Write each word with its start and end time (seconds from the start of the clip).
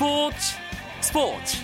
스포츠 0.00 0.56
스포츠. 1.02 1.58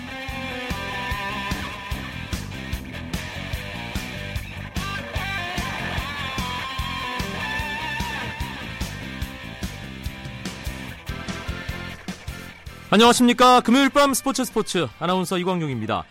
안녕하십니까. 12.91 13.63
금요일 13.63 13.89
밤 13.89 14.13
스포츠 14.13 14.45
스포츠. 14.45 14.87
아나운서 14.99 15.39
이광용입니다. 15.39 16.05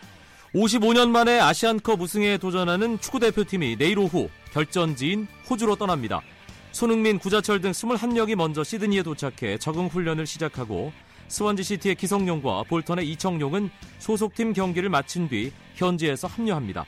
55년 0.52 1.10
만에 1.10 1.38
아시안컵 1.38 2.00
우승에 2.00 2.38
도전하는 2.38 2.98
축구대표팀이 2.98 3.76
내일 3.76 4.00
오후 4.00 4.28
결전지인 4.52 5.28
호주로 5.48 5.76
떠납니다. 5.76 6.22
손흥민, 6.72 7.20
구자철 7.20 7.60
등 7.60 7.70
21명이 7.70 8.34
먼저 8.34 8.64
시드니에 8.64 9.04
도착해 9.04 9.58
적응 9.58 9.86
훈련을 9.86 10.26
시작하고 10.26 10.92
스원지시티의 11.28 11.94
기성용과 11.96 12.64
볼턴의 12.64 13.08
이청용은 13.10 13.70
소속팀 13.98 14.52
경기를 14.52 14.88
마친 14.88 15.28
뒤 15.28 15.52
현지에서 15.74 16.28
합류합니다. 16.28 16.84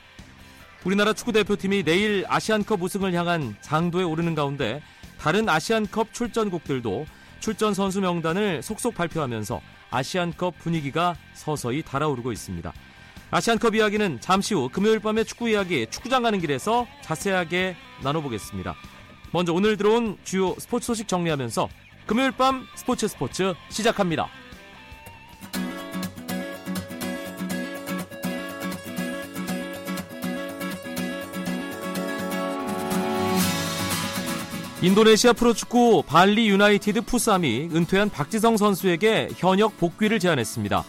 우리나라 0.85 1.13
축구대표팀이 1.13 1.83
내일 1.83 2.25
아시안컵 2.27 2.81
우승을 2.81 3.13
향한 3.13 3.55
장도에 3.61 4.03
오르는 4.03 4.33
가운데 4.35 4.81
다른 5.17 5.49
아시안컵 5.49 6.13
출전국들도 6.13 7.05
출전 7.41 7.73
선수 7.73 7.99
명단을 7.99 8.63
속속 8.63 8.95
발표하면서 8.95 9.61
아시안컵 9.91 10.59
분위기가 10.59 11.15
서서히 11.33 11.81
달아오르고 11.83 12.31
있습니다. 12.31 12.71
아시안컵 13.31 13.75
이야기는 13.75 14.21
잠시 14.21 14.53
후 14.53 14.69
금요일 14.71 14.99
밤의 14.99 15.25
축구 15.25 15.49
이야기 15.49 15.85
축구장 15.87 16.23
가는 16.23 16.39
길에서 16.39 16.87
자세하게 17.01 17.75
나눠보겠습니다. 18.01 18.75
먼저 19.31 19.53
오늘 19.53 19.77
들어온 19.77 20.17
주요 20.23 20.55
스포츠 20.57 20.87
소식 20.87 21.07
정리하면서 21.07 21.69
금요일 22.07 22.31
밤 22.31 22.65
스포츠 22.75 23.07
스포츠 23.07 23.53
시작합니다. 23.69 24.38
인도네시아 34.81 35.33
프로축구 35.33 36.03
발리 36.07 36.47
유나이티드 36.47 37.01
푸삼이 37.01 37.69
은퇴한 37.73 38.09
박지성 38.09 38.55
선수에게 38.55 39.27
현역 39.35 39.77
복귀를 39.77 40.19
제안했습니다. 40.19 40.85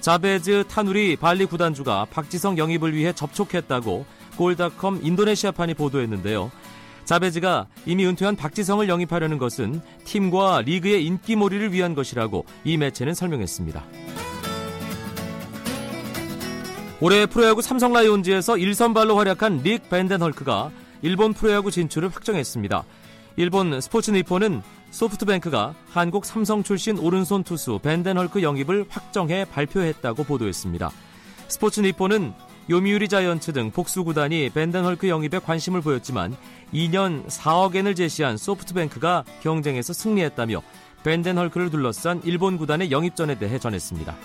자베즈 0.00 0.64
타누리 0.68 1.16
발리 1.16 1.46
구단주가 1.46 2.06
박지성 2.10 2.58
영입을 2.58 2.94
위해 2.94 3.14
접촉했다고 3.14 4.04
골닷컴 4.36 5.00
인도네시아판이 5.02 5.72
보도했는데요. 5.72 6.50
자베즈가 7.06 7.66
이미 7.86 8.04
은퇴한 8.04 8.36
박지성을 8.36 8.86
영입하려는 8.86 9.38
것은 9.38 9.80
팀과 10.04 10.60
리그의 10.66 11.06
인기몰이를 11.06 11.72
위한 11.72 11.94
것이라고 11.94 12.44
이 12.64 12.76
매체는 12.76 13.14
설명했습니다. 13.14 13.82
올해 17.00 17.24
프로야구 17.24 17.62
삼성 17.62 17.94
라이온즈에서 17.94 18.56
1선발로 18.56 19.16
활약한 19.16 19.62
릭 19.62 19.88
밴덴헐크가 19.88 20.70
일본 21.00 21.32
프로야구 21.32 21.70
진출을 21.70 22.10
확정했습니다. 22.10 22.84
일본 23.40 23.80
스포츠 23.80 24.10
니포는 24.10 24.60
소프트뱅크가 24.90 25.74
한국 25.88 26.26
삼성 26.26 26.62
출신 26.62 26.98
오른손 26.98 27.42
투수 27.42 27.78
밴덴헐크 27.82 28.42
영입을 28.42 28.84
확정해 28.90 29.46
발표했다고 29.46 30.24
보도했습니다. 30.24 30.90
스포츠 31.48 31.80
니포는 31.80 32.34
요미우리 32.68 33.08
자이언츠 33.08 33.54
등 33.54 33.70
복수 33.70 34.04
구단이 34.04 34.50
밴덴헐크 34.50 35.08
영입에 35.08 35.38
관심을 35.38 35.80
보였지만 35.80 36.36
2년 36.74 37.26
4억 37.28 37.76
엔을 37.76 37.94
제시한 37.94 38.36
소프트뱅크가 38.36 39.24
경쟁에서 39.40 39.94
승리했다며 39.94 40.60
밴덴헐크를 41.02 41.70
둘러싼 41.70 42.20
일본 42.24 42.58
구단의 42.58 42.90
영입전에 42.90 43.38
대해 43.38 43.58
전했습니다. 43.58 44.16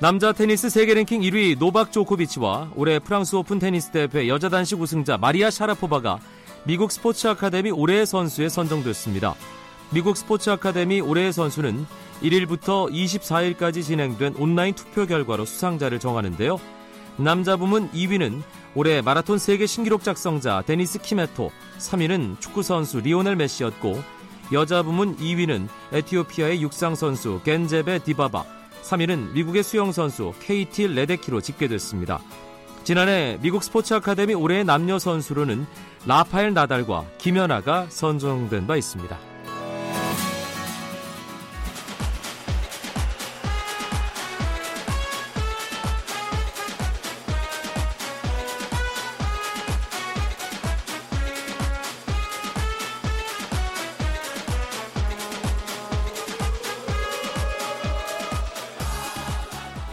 남자 0.00 0.30
테니스 0.30 0.70
세계 0.70 0.94
랭킹 0.94 1.22
1위 1.22 1.58
노박 1.58 1.90
조코비치와 1.90 2.70
올해 2.76 3.00
프랑스 3.00 3.34
오픈 3.34 3.58
테니스 3.58 3.90
대회 3.90 4.28
여자 4.28 4.48
단식 4.48 4.80
우승자 4.80 5.18
마리아 5.18 5.50
샤라포바가 5.50 6.20
미국 6.62 6.92
스포츠 6.92 7.26
아카데미 7.26 7.72
올해의 7.72 8.06
선수에 8.06 8.48
선정됐습니다. 8.48 9.34
미국 9.90 10.16
스포츠 10.16 10.50
아카데미 10.50 11.00
올해의 11.00 11.32
선수는 11.32 11.84
1일부터 12.22 12.88
24일까지 12.92 13.82
진행된 13.82 14.36
온라인 14.38 14.72
투표 14.74 15.04
결과로 15.04 15.44
수상자를 15.44 15.98
정하는데요. 15.98 16.60
남자 17.16 17.56
부문 17.56 17.90
2위는 17.90 18.42
올해 18.76 19.00
마라톤 19.00 19.38
세계 19.38 19.66
신기록 19.66 20.04
작성자 20.04 20.62
데니스 20.64 21.00
키메토, 21.00 21.50
3위는 21.78 22.38
축구 22.38 22.62
선수 22.62 23.00
리오넬 23.00 23.34
메시였고 23.34 24.00
여자 24.52 24.84
부문 24.84 25.16
2위는 25.16 25.66
에티오피아의 25.90 26.62
육상 26.62 26.94
선수 26.94 27.40
겐제베 27.44 28.04
디바바, 28.04 28.57
3위는 28.88 29.32
미국의 29.32 29.62
수영 29.62 29.92
선수 29.92 30.32
케이티 30.40 30.88
레데키로 30.88 31.40
집계됐습니다. 31.40 32.20
지난해 32.84 33.38
미국 33.42 33.62
스포츠 33.62 33.92
아카데미 33.92 34.32
올해의 34.34 34.64
남녀 34.64 34.98
선수로는 34.98 35.66
라파엘 36.06 36.54
나달과 36.54 37.04
김연아가 37.18 37.86
선정된 37.90 38.66
바 38.66 38.76
있습니다. 38.76 39.27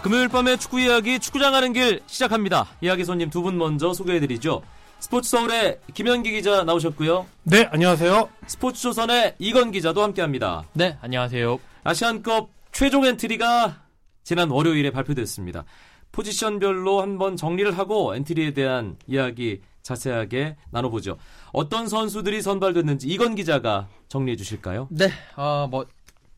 금요일 0.05 0.27
밤의 0.27 0.59
축구 0.59 0.79
이야기 0.79 1.17
축구장 1.17 1.51
가는 1.53 1.73
길 1.73 1.99
시작합니다. 2.05 2.67
이야기 2.79 3.03
손님 3.03 3.31
두 3.31 3.41
분 3.41 3.57
먼저 3.57 3.91
소개해드리죠. 3.91 4.61
스포츠 4.99 5.31
서울의 5.31 5.79
김현기 5.95 6.29
기자 6.31 6.63
나오셨고요. 6.63 7.25
네, 7.41 7.67
안녕하세요. 7.71 8.29
스포츠 8.45 8.83
조선의 8.83 9.33
이건 9.39 9.71
기자도 9.71 10.03
함께합니다. 10.03 10.65
네, 10.73 10.99
안녕하세요. 11.01 11.57
아시안컵 11.83 12.51
최종 12.71 13.03
엔트리가 13.03 13.81
지난 14.23 14.51
월요일에 14.51 14.91
발표됐습니다. 14.91 15.65
포지션별로 16.11 17.01
한번 17.01 17.35
정리를 17.35 17.75
하고 17.75 18.15
엔트리에 18.15 18.53
대한 18.53 18.97
이야기 19.07 19.61
자세하게 19.81 20.55
나눠보죠. 20.69 21.17
어떤 21.51 21.87
선수들이 21.87 22.43
선발됐는지 22.43 23.07
이건 23.07 23.33
기자가 23.33 23.87
정리해 24.07 24.37
주실까요? 24.37 24.87
네, 24.91 25.09
어, 25.35 25.67
뭐 25.67 25.87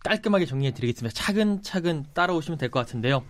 깔끔하게 0.06 0.45
정리해 0.45 0.72
드리겠습니다. 0.73 1.13
차근차근 1.13 2.06
따라오시면 2.13 2.57
될 2.59 2.72
것 2.72 2.79
같은데요. 2.79 3.23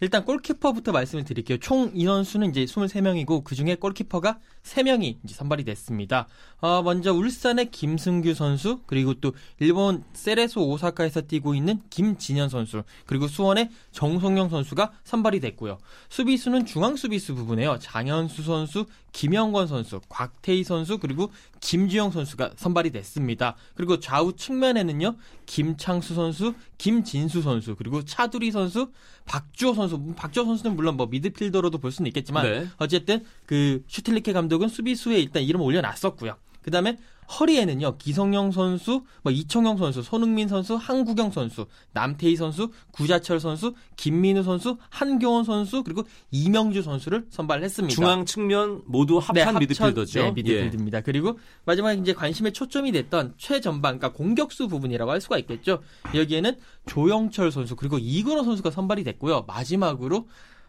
일단 0.00 0.24
골키퍼부터 0.24 0.92
말씀을 0.92 1.24
드릴게요. 1.24 1.58
총 1.58 1.90
인원수는 1.94 2.50
이제 2.50 2.64
23명이고 2.64 3.42
그중에 3.42 3.76
골키퍼가 3.76 4.38
3명이 4.62 5.18
이제 5.24 5.34
선발이 5.34 5.64
됐습니다. 5.64 6.26
어, 6.60 6.82
먼저 6.82 7.12
울산의 7.12 7.70
김승규 7.70 8.34
선수, 8.34 8.80
그리고 8.86 9.14
또 9.14 9.32
일본 9.60 10.04
세레소 10.12 10.68
오사카에서 10.68 11.22
뛰고 11.22 11.54
있는 11.54 11.80
김진현 11.90 12.48
선수, 12.48 12.82
그리고 13.06 13.28
수원의 13.28 13.70
정성영 13.92 14.48
선수가 14.48 14.92
선발이 15.04 15.40
됐고요. 15.40 15.78
수비수는 16.08 16.66
중앙 16.66 16.96
수비수 16.96 17.34
부분에요. 17.34 17.78
장현수 17.80 18.42
선수, 18.42 18.86
김영권 19.12 19.66
선수, 19.66 20.00
곽태희 20.08 20.64
선수, 20.64 20.98
그리고 20.98 21.32
김주영 21.60 22.10
선수가 22.10 22.52
선발이 22.56 22.90
됐습니다. 22.90 23.56
그리고 23.74 23.98
좌우 23.98 24.34
측면에는요, 24.34 25.16
김창수 25.46 26.14
선수, 26.14 26.54
김진수 26.76 27.42
선수, 27.42 27.74
그리고 27.74 28.04
차두리 28.04 28.50
선수, 28.50 28.90
박주호 29.24 29.74
선수, 29.74 30.14
박주호 30.14 30.44
선수는 30.44 30.76
물론 30.76 30.96
뭐 30.96 31.06
미드필더로도 31.06 31.78
볼 31.78 31.90
수는 31.90 32.08
있겠지만 32.08 32.44
네. 32.44 32.66
어쨌든 32.78 33.24
그 33.46 33.82
슈틸리케 33.88 34.32
감독 34.32 34.47
은 34.52 34.68
수비수에 34.68 35.18
일단 35.18 35.42
이름 35.42 35.60
올려놨었고요. 35.60 36.36
그 36.62 36.70
다음에 36.70 36.96
허리에는요 37.28 37.98
기성용 37.98 38.52
선수, 38.52 39.04
뭐 39.22 39.30
이청용 39.30 39.76
선수, 39.76 40.02
손흥민 40.02 40.48
선수, 40.48 40.76
한국영 40.76 41.30
선수, 41.30 41.66
남태희 41.92 42.36
선수, 42.36 42.70
구자철 42.90 43.38
선수, 43.38 43.74
김민우 43.96 44.42
선수, 44.42 44.78
한경원 44.88 45.44
선수 45.44 45.82
그리고 45.82 46.04
이명주 46.30 46.82
선수를 46.82 47.26
선발했습니다. 47.28 47.94
중앙 47.94 48.24
측면 48.24 48.82
모두 48.86 49.18
합한 49.18 49.34
네, 49.34 49.42
합천, 49.42 49.60
미드필더죠. 49.60 50.22
네, 50.22 50.32
미드필드입니다. 50.32 50.98
예. 50.98 51.02
그리고 51.02 51.38
마지막에 51.66 52.00
이제 52.00 52.14
관심의 52.14 52.52
초점이 52.52 52.92
됐던 52.92 53.34
최전방, 53.36 53.98
그러니까 53.98 54.12
공격수 54.12 54.68
부분이라고 54.68 55.10
할 55.10 55.20
수가 55.20 55.38
있겠죠. 55.38 55.82
여기에는 56.14 56.56
조영철 56.86 57.52
선수 57.52 57.76
그리고 57.76 57.98
이근호 57.98 58.42
선수가 58.42 58.70
선발이 58.70 59.04
됐고요. 59.04 59.44
마지막으로 59.46 60.26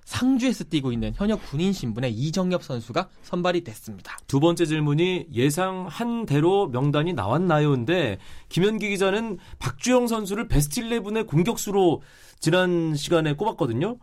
상주에서 0.09 0.63
뛰고 0.63 0.91
있는 0.91 1.13
현역 1.15 1.45
군인 1.51 1.71
신분의 1.71 2.11
이정엽 2.13 2.63
선수가 2.63 3.09
선발이 3.21 3.63
됐습니다. 3.63 4.17
두 4.25 4.39
번째 4.39 4.65
질문이 4.65 5.27
예상한 5.31 6.25
대로 6.25 6.67
명단이 6.67 7.13
나왔나요?인데 7.13 8.17
김현기 8.49 8.89
기자는 8.89 9.37
박주영 9.59 10.07
선수를 10.07 10.47
베스트 10.47 10.81
11의 10.81 11.27
공격수로 11.27 12.01
지난 12.39 12.95
시간에 12.95 13.33
꼽았거든요. 13.33 13.97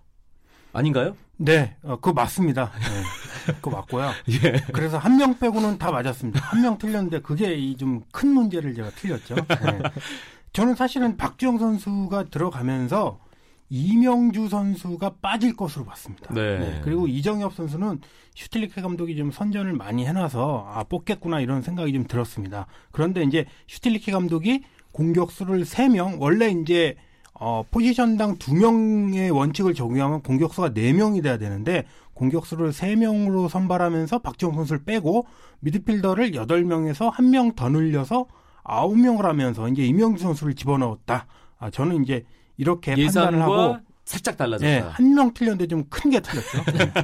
아닌가요? 0.72 1.16
네, 1.38 1.74
어, 1.82 1.96
그거 1.96 2.12
맞습니다. 2.12 2.70
네, 2.78 3.52
그거 3.60 3.70
맞고요. 3.72 4.12
예. 4.44 4.62
그래서 4.72 4.98
한 4.98 5.16
명 5.16 5.36
빼고는 5.40 5.78
다 5.78 5.90
맞았습니다. 5.90 6.38
한 6.40 6.62
명 6.62 6.78
틀렸는데 6.78 7.20
그게 7.20 7.54
이 7.56 7.76
좀 7.76 8.02
큰 8.12 8.28
문제를 8.28 8.74
제가 8.74 8.90
틀렸죠. 8.90 9.34
네. 9.34 9.80
저는 10.52 10.76
사실은 10.76 11.16
박주영 11.16 11.58
선수가 11.58 12.24
들어가면서 12.30 13.18
이명주 13.68 14.48
선수가 14.48 15.16
빠질 15.20 15.56
것으로 15.56 15.84
봤습니다. 15.84 16.32
네. 16.32 16.58
네. 16.58 16.80
그리고 16.84 17.06
이정엽 17.08 17.54
선수는 17.54 18.00
슈틸리케 18.34 18.80
감독이 18.80 19.16
좀 19.16 19.30
선전을 19.30 19.72
많이 19.72 20.06
해놔서 20.06 20.66
아 20.68 20.84
뽑겠구나 20.84 21.40
이런 21.40 21.62
생각이 21.62 21.92
좀 21.92 22.06
들었습니다. 22.06 22.66
그런데 22.92 23.22
이제 23.22 23.46
슈틸리케 23.66 24.12
감독이 24.12 24.62
공격수를 24.92 25.64
3명 25.64 26.20
원래 26.20 26.48
이제 26.48 26.96
어, 27.38 27.64
포지션당 27.70 28.36
2명의 28.38 29.34
원칙을 29.34 29.74
적용하면 29.74 30.22
공격수가 30.22 30.70
4명이 30.70 31.22
돼야 31.22 31.36
되는데 31.36 31.84
공격수를 32.14 32.72
3명으로 32.72 33.48
선발하면서 33.48 34.20
박지용 34.20 34.54
선수를 34.54 34.84
빼고 34.84 35.26
미드필더를 35.60 36.30
8명에서 36.32 37.12
1명 37.12 37.54
더 37.54 37.68
늘려서 37.68 38.26
9명을 38.64 39.22
하면서 39.22 39.68
이제 39.68 39.84
이명주 39.84 40.22
선수를 40.22 40.54
집어넣었다. 40.54 41.26
아, 41.58 41.70
저는 41.70 42.02
이제 42.02 42.24
이렇게 42.56 42.94
판단을 42.94 43.42
하고 43.42 43.78
살짝 44.04 44.36
달라졌다. 44.36 44.66
네, 44.70 44.78
한명 44.78 45.34
틀렸는데 45.34 45.66
좀 45.66 45.84
큰 45.90 46.10
게 46.12 46.20
틀렸죠. 46.20 46.58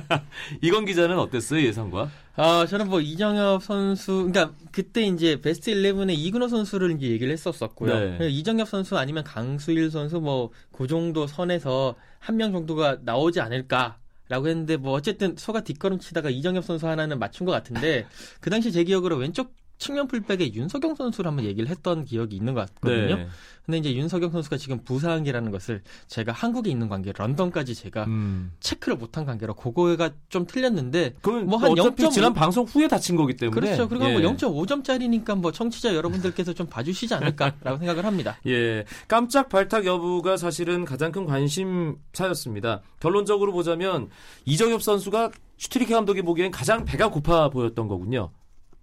이건 0.62 0.84
기자는 0.84 1.18
어땠어요 1.18 1.60
예상과? 1.62 2.10
아 2.36 2.64
저는 2.66 2.88
뭐 2.88 3.00
이정엽 3.00 3.62
선수, 3.62 4.28
그러니까 4.30 4.54
그때 4.70 5.02
이제 5.02 5.40
베스트 5.40 5.72
11에 5.72 6.14
이근호 6.16 6.48
선수를 6.48 6.92
이제 6.92 7.08
얘기를 7.08 7.32
했었었고요. 7.32 8.18
네. 8.18 8.28
이정엽 8.30 8.68
선수 8.68 8.96
아니면 8.96 9.24
강수일 9.24 9.90
선수 9.90 10.20
뭐 10.20 10.50
그 10.72 10.86
정도 10.86 11.26
선에서 11.26 11.94
한 12.18 12.36
명 12.36 12.52
정도가 12.52 12.98
나오지 13.02 13.40
않을까. 13.40 13.98
라고 14.28 14.48
했는데 14.48 14.78
뭐 14.78 14.92
어쨌든 14.92 15.34
소가 15.36 15.60
뒷걸음치다가 15.62 16.30
이정엽 16.30 16.64
선수 16.64 16.88
하나는 16.88 17.18
맞춘 17.18 17.44
것 17.44 17.52
같은데 17.52 18.06
그 18.40 18.48
당시 18.48 18.72
제 18.72 18.82
기억으로 18.82 19.16
왼쪽 19.16 19.52
측면 19.82 20.06
풀백에 20.06 20.54
윤석영 20.54 20.94
선수를 20.94 21.28
한번 21.28 21.44
얘기를 21.44 21.68
했던 21.68 22.04
기억이 22.04 22.36
있는 22.36 22.54
것 22.54 22.72
같거든요. 22.74 23.16
네. 23.16 23.28
근데 23.66 23.78
이제 23.78 23.94
윤석영 23.94 24.30
선수가 24.30 24.56
지금 24.56 24.82
부상이라는 24.84 25.50
것을 25.50 25.82
제가 26.06 26.30
한국에 26.30 26.70
있는 26.70 26.88
관계, 26.88 27.12
런던까지 27.12 27.74
제가 27.74 28.04
음. 28.04 28.52
체크를 28.60 28.96
못한 28.96 29.24
관계로 29.24 29.54
그거가 29.54 30.10
좀 30.28 30.46
틀렸는데 30.46 31.14
뭐한 31.22 31.46
뭐한 31.46 31.70
어차피 31.72 32.04
0.5 32.04 32.12
지난 32.12 32.32
방송 32.32 32.64
후에 32.64 32.86
다친 32.86 33.16
거기 33.16 33.34
때문에 33.34 33.60
그렇죠. 33.60 33.88
그리고 33.88 34.08
예. 34.08 34.18
뭐 34.18 34.32
0.5점짜리니까 34.32 35.36
뭐 35.36 35.50
청취자 35.50 35.94
여러분들께서 35.96 36.52
좀 36.52 36.68
봐주시지 36.68 37.14
않을까라고 37.14 37.78
생각을 37.78 38.04
합니다. 38.04 38.36
예, 38.46 38.84
깜짝 39.08 39.48
발탁 39.48 39.84
여부가 39.84 40.36
사실은 40.36 40.84
가장 40.84 41.10
큰 41.10 41.24
관심사였습니다. 41.24 42.82
결론적으로 43.00 43.52
보자면 43.52 44.10
이정협 44.44 44.82
선수가 44.82 45.30
슈틸리케 45.56 45.94
감독이 45.94 46.22
보기엔 46.22 46.52
가장 46.52 46.84
배가 46.84 47.10
고파 47.10 47.48
보였던 47.48 47.88
거군요. 47.88 48.30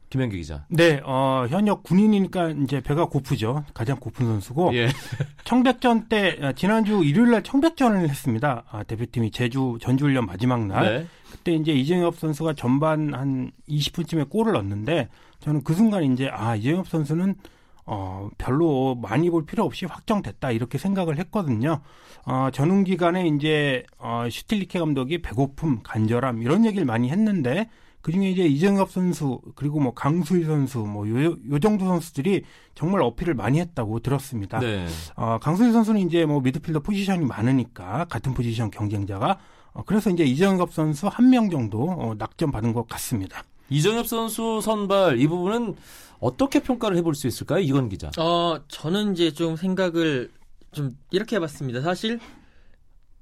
김현기 0.09 0.37
기자. 0.37 0.65
네, 0.69 1.01
어, 1.05 1.45
현역 1.49 1.83
군인이니까 1.83 2.49
이제 2.63 2.81
배가 2.81 3.05
고프죠. 3.05 3.63
가장 3.73 3.97
고픈 3.97 4.25
선수고. 4.25 4.73
예. 4.73 4.89
청백전 5.45 6.09
때, 6.09 6.37
아, 6.41 6.51
지난주 6.53 7.03
일요일 7.03 7.31
날 7.31 7.43
청백전을 7.43 8.09
했습니다. 8.09 8.63
아, 8.71 8.83
대표팀이 8.83 9.31
제주 9.31 9.77
전지훈련 9.79 10.25
마지막 10.25 10.65
날. 10.65 10.83
네. 10.83 11.07
그때 11.31 11.53
이제 11.53 11.71
이정협 11.71 12.17
선수가 12.17 12.53
전반 12.53 13.13
한 13.13 13.51
20분쯤에 13.69 14.29
골을 14.29 14.53
넣었는데 14.53 15.09
저는 15.39 15.63
그 15.63 15.75
순간 15.75 16.03
이제 16.03 16.27
아, 16.31 16.55
이정협 16.55 16.87
선수는 16.87 17.35
어, 17.85 18.29
별로 18.37 18.95
많이 18.95 19.29
볼 19.31 19.45
필요 19.45 19.63
없이 19.63 19.85
확정됐다 19.85 20.51
이렇게 20.51 20.77
생각을 20.77 21.17
했거든요. 21.19 21.81
어, 22.25 22.49
전후 22.51 22.83
기간에 22.83 23.27
이제 23.27 23.83
어, 23.97 24.27
슈틸리케 24.29 24.79
감독이 24.79 25.21
배고픔, 25.21 25.81
간절함 25.81 26.41
이런 26.41 26.65
얘기를 26.65 26.85
많이 26.85 27.09
했는데 27.09 27.69
그중에 28.01 28.29
이제 28.31 28.43
이정엽 28.45 28.91
선수 28.91 29.41
그리고 29.55 29.79
뭐 29.79 29.93
강수일 29.93 30.45
선수 30.45 30.79
뭐 30.79 31.05
요 31.07 31.35
요 31.51 31.59
정도 31.59 31.85
선수들이 31.85 32.43
정말 32.75 33.01
어필을 33.01 33.33
많이 33.33 33.59
했다고 33.59 33.99
들었습니다. 33.99 34.59
네. 34.59 34.87
어, 35.15 35.37
강수일 35.41 35.73
선수는 35.73 36.01
이제 36.01 36.25
뭐 36.25 36.39
미드필더 36.41 36.79
포지션이 36.79 37.25
많으니까 37.25 38.05
같은 38.05 38.33
포지션 38.33 38.71
경쟁자가 38.71 39.37
어, 39.73 39.83
그래서 39.85 40.09
이제 40.09 40.23
이정엽 40.23 40.73
선수 40.73 41.07
한 41.07 41.29
명 41.29 41.49
정도 41.49 41.83
어, 41.89 42.15
낙점 42.17 42.51
받은 42.51 42.73
것 42.73 42.87
같습니다. 42.87 43.43
이정엽 43.69 44.07
선수 44.07 44.61
선발 44.63 45.19
이 45.19 45.27
부분은 45.27 45.75
어떻게 46.19 46.59
평가를 46.61 46.97
해볼 46.97 47.15
수 47.15 47.27
있을까요? 47.27 47.59
이건 47.59 47.87
기자. 47.89 48.09
어, 48.17 48.59
저는 48.67 49.13
이제 49.13 49.31
좀 49.31 49.55
생각을 49.55 50.31
좀 50.71 50.91
이렇게 51.11 51.35
해봤습니다. 51.35 51.81
사실 51.81 52.19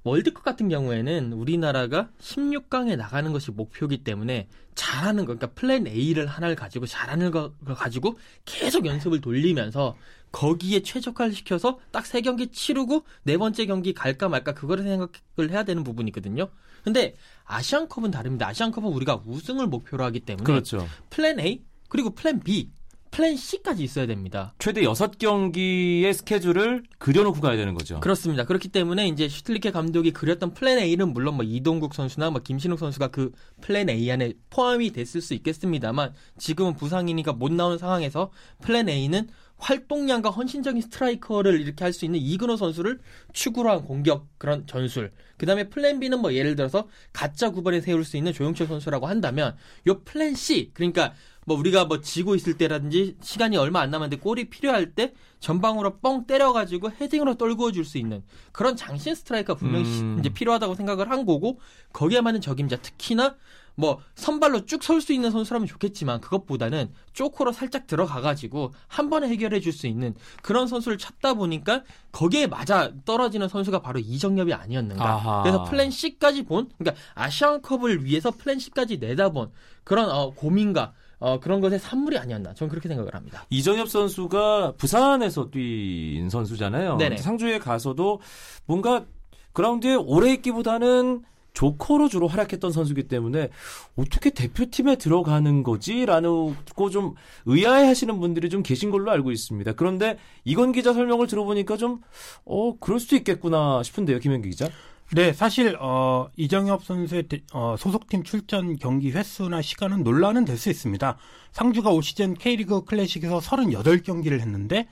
월드컵 0.07 0.43
같은 0.43 0.69
경우에는 0.69 1.33
우리나라가 1.33 2.09
16강에 2.19 2.95
나가는 2.95 3.31
것이 3.33 3.51
목표이기 3.51 4.03
때문에 4.03 4.47
잘하는 4.75 5.25
거, 5.25 5.35
그러니까 5.35 5.47
플랜 5.47 5.87
A를 5.87 6.27
하나를 6.27 6.55
가지고 6.55 6.85
잘하는 6.85 7.31
걸 7.31 7.51
가지고 7.75 8.17
계속 8.45 8.85
연습을 8.85 9.21
돌리면서 9.21 9.97
거기에 10.31 10.81
최적화를 10.81 11.33
시켜서 11.33 11.79
딱 11.91 12.05
세 12.05 12.21
경기 12.21 12.47
치르고 12.47 13.03
네 13.23 13.37
번째 13.37 13.65
경기 13.65 13.93
갈까 13.93 14.29
말까 14.29 14.53
그거를 14.53 14.83
생각을 14.83 15.51
해야 15.51 15.63
되는 15.63 15.83
부분이거든요. 15.83 16.49
근데 16.83 17.15
아시안컵은 17.45 18.11
다릅니다. 18.11 18.47
아시안컵은 18.47 18.89
우리가 18.91 19.23
우승을 19.25 19.67
목표로 19.67 20.03
하기 20.05 20.21
때문에 20.21 20.45
그렇죠. 20.45 20.87
플랜 21.09 21.39
A 21.39 21.63
그리고 21.89 22.11
플랜 22.11 22.39
B, 22.39 22.69
플랜 23.11 23.35
C까지 23.35 23.83
있어야 23.83 24.05
됩니다. 24.05 24.53
최대 24.59 24.81
6경기의 24.81 26.13
스케줄을 26.13 26.83
그려놓고 26.97 27.41
가야 27.41 27.55
되는 27.55 27.73
거죠. 27.73 27.99
그렇습니다. 27.99 28.45
그렇기 28.45 28.69
때문에 28.69 29.07
이제 29.07 29.27
슈틸리케 29.27 29.71
감독이 29.71 30.11
그렸던 30.11 30.53
플랜 30.53 30.79
A는 30.79 31.13
물론 31.13 31.35
뭐 31.35 31.43
이동국 31.43 31.93
선수나 31.93 32.29
뭐 32.29 32.41
김신욱 32.41 32.79
선수가 32.79 33.07
그 33.09 33.31
플랜 33.61 33.89
A 33.89 34.11
안에 34.11 34.33
포함이 34.49 34.91
됐을 34.91 35.21
수 35.21 35.33
있겠습니다만 35.33 36.13
지금은 36.37 36.75
부상이니까 36.75 37.33
못 37.33 37.51
나오는 37.51 37.77
상황에서 37.77 38.31
플랜 38.61 38.89
A는 38.89 39.27
활동량과 39.57 40.29
헌신적인 40.29 40.83
스트라이커를 40.83 41.59
이렇게 41.59 41.83
할 41.83 41.91
수 41.91 42.05
있는 42.05 42.19
이근호 42.19 42.57
선수를 42.57 42.99
축으로 43.33 43.71
한 43.71 43.83
공격 43.83 44.27
그런 44.37 44.67
전술. 44.67 45.11
그다음에 45.37 45.69
플랜 45.69 45.99
B는 45.99 46.19
뭐 46.19 46.33
예를 46.33 46.55
들어서 46.55 46.87
가짜 47.11 47.49
구번에 47.49 47.81
세울 47.81 48.05
수 48.05 48.17
있는 48.17 48.33
조영철 48.33 48.67
선수라고 48.67 49.07
한다면 49.07 49.55
요 49.87 50.01
플랜 50.03 50.35
C 50.35 50.69
그러니까 50.73 51.13
뭐 51.47 51.57
우리가 51.57 51.85
뭐 51.85 52.01
지고 52.01 52.35
있을 52.35 52.57
때라든지 52.57 53.15
시간이 53.21 53.55
얼마 53.55 53.79
안 53.79 53.89
남았는데 53.89 54.21
골이 54.21 54.49
필요할 54.49 54.91
때 54.95 55.13
전방으로 55.39 55.99
뻥 55.99 56.27
때려가지고 56.27 56.91
헤딩으로 56.99 57.35
떨구어 57.35 57.71
줄 57.71 57.85
수 57.85 57.97
있는 57.97 58.21
그런 58.51 58.75
장신 58.75 59.15
스트라이커가 59.15 59.57
분명히 59.57 59.85
음. 60.01 60.17
이제 60.19 60.27
필요하다고 60.27 60.75
생각을 60.75 61.09
한 61.09 61.25
거고 61.25 61.57
거기에 61.93 62.19
맞는 62.19 62.41
적임자 62.41 62.75
특히나 62.81 63.37
뭐 63.75 63.99
선발로 64.15 64.65
쭉 64.65 64.83
설 64.83 64.99
수 64.99 65.13
있는 65.13 65.31
선수라면 65.31 65.67
좋겠지만 65.69 66.19
그것보다는 66.19 66.91
조커로 67.13 67.53
살짝 67.53 67.87
들어가가지고 67.87 68.73
한 68.87 69.09
번에 69.09 69.29
해결해 69.29 69.61
줄 69.61 69.71
수 69.71 69.87
있는 69.87 70.15
그런 70.41 70.67
선수를 70.67 70.97
찾다 70.97 71.35
보니까 71.35 71.83
거기에 72.11 72.47
맞아 72.47 72.91
떨어지는 73.05 73.47
선수가 73.47 73.79
바로 73.81 73.99
이정협이 73.99 74.51
아니었는가. 74.53 75.01
아하. 75.01 75.43
그래서 75.43 75.63
플랜 75.63 75.91
C까지 75.91 76.43
본 76.43 76.69
그러니까 76.77 77.01
아시안컵을 77.15 78.03
위해서 78.03 78.31
플랜 78.31 78.59
C까지 78.59 78.97
내다본 78.97 79.51
그런 79.85 80.09
어, 80.09 80.31
고민과 80.31 80.93
어, 81.19 81.39
그런 81.39 81.61
것의 81.61 81.79
산물이 81.79 82.17
아니었나. 82.17 82.53
저는 82.53 82.69
그렇게 82.69 82.87
생각을 82.87 83.13
합니다. 83.15 83.45
이정엽 83.49 83.89
선수가 83.89 84.73
부산에서 84.77 85.49
뛴 85.49 86.27
선수잖아요. 86.29 86.97
네네. 86.97 87.17
상주에 87.17 87.59
가서도 87.59 88.21
뭔가 88.65 89.05
그라운드에 89.53 89.95
오래 89.95 90.31
있기보다는 90.33 91.23
조커로 91.53 92.07
주로 92.07 92.27
활약했던 92.27 92.71
선수이기 92.71 93.07
때문에 93.07 93.49
어떻게 93.95 94.29
대표팀에 94.29 94.97
들어가는 94.97 95.63
거지라는 95.63 96.55
거좀 96.75 97.15
의아해하시는 97.47 98.19
분들이 98.19 98.49
좀 98.51 98.61
계신 98.61 98.91
걸로 98.91 99.09
알고 99.09 99.31
있습니다. 99.31 99.73
그런데 99.73 100.19
이건 100.45 100.71
기자 100.71 100.93
설명을 100.93 101.25
들어보니까 101.25 101.77
좀 101.77 102.01
어 102.45 102.77
그럴 102.79 102.99
수도 102.99 103.15
있겠구나 103.15 103.81
싶은데요, 103.81 104.19
김현기 104.19 104.49
기자. 104.51 104.69
네, 105.13 105.31
사실 105.31 105.77
어, 105.79 106.27
이정엽 106.35 106.83
선수의 106.83 107.23
대- 107.29 107.41
어, 107.53 107.75
소속팀 107.79 108.23
출전 108.23 108.75
경기 108.77 109.11
횟수나 109.11 109.61
시간은 109.61 110.03
논란은 110.03 110.43
될 110.43 110.57
수 110.57 110.69
있습니다. 110.69 111.17
상주가 111.53 111.91
올 111.91 112.03
시즌 112.03 112.33
K리그 112.33 112.83
클래식에서 112.83 113.39
38경기를 113.39 114.39
했는데 114.41 114.87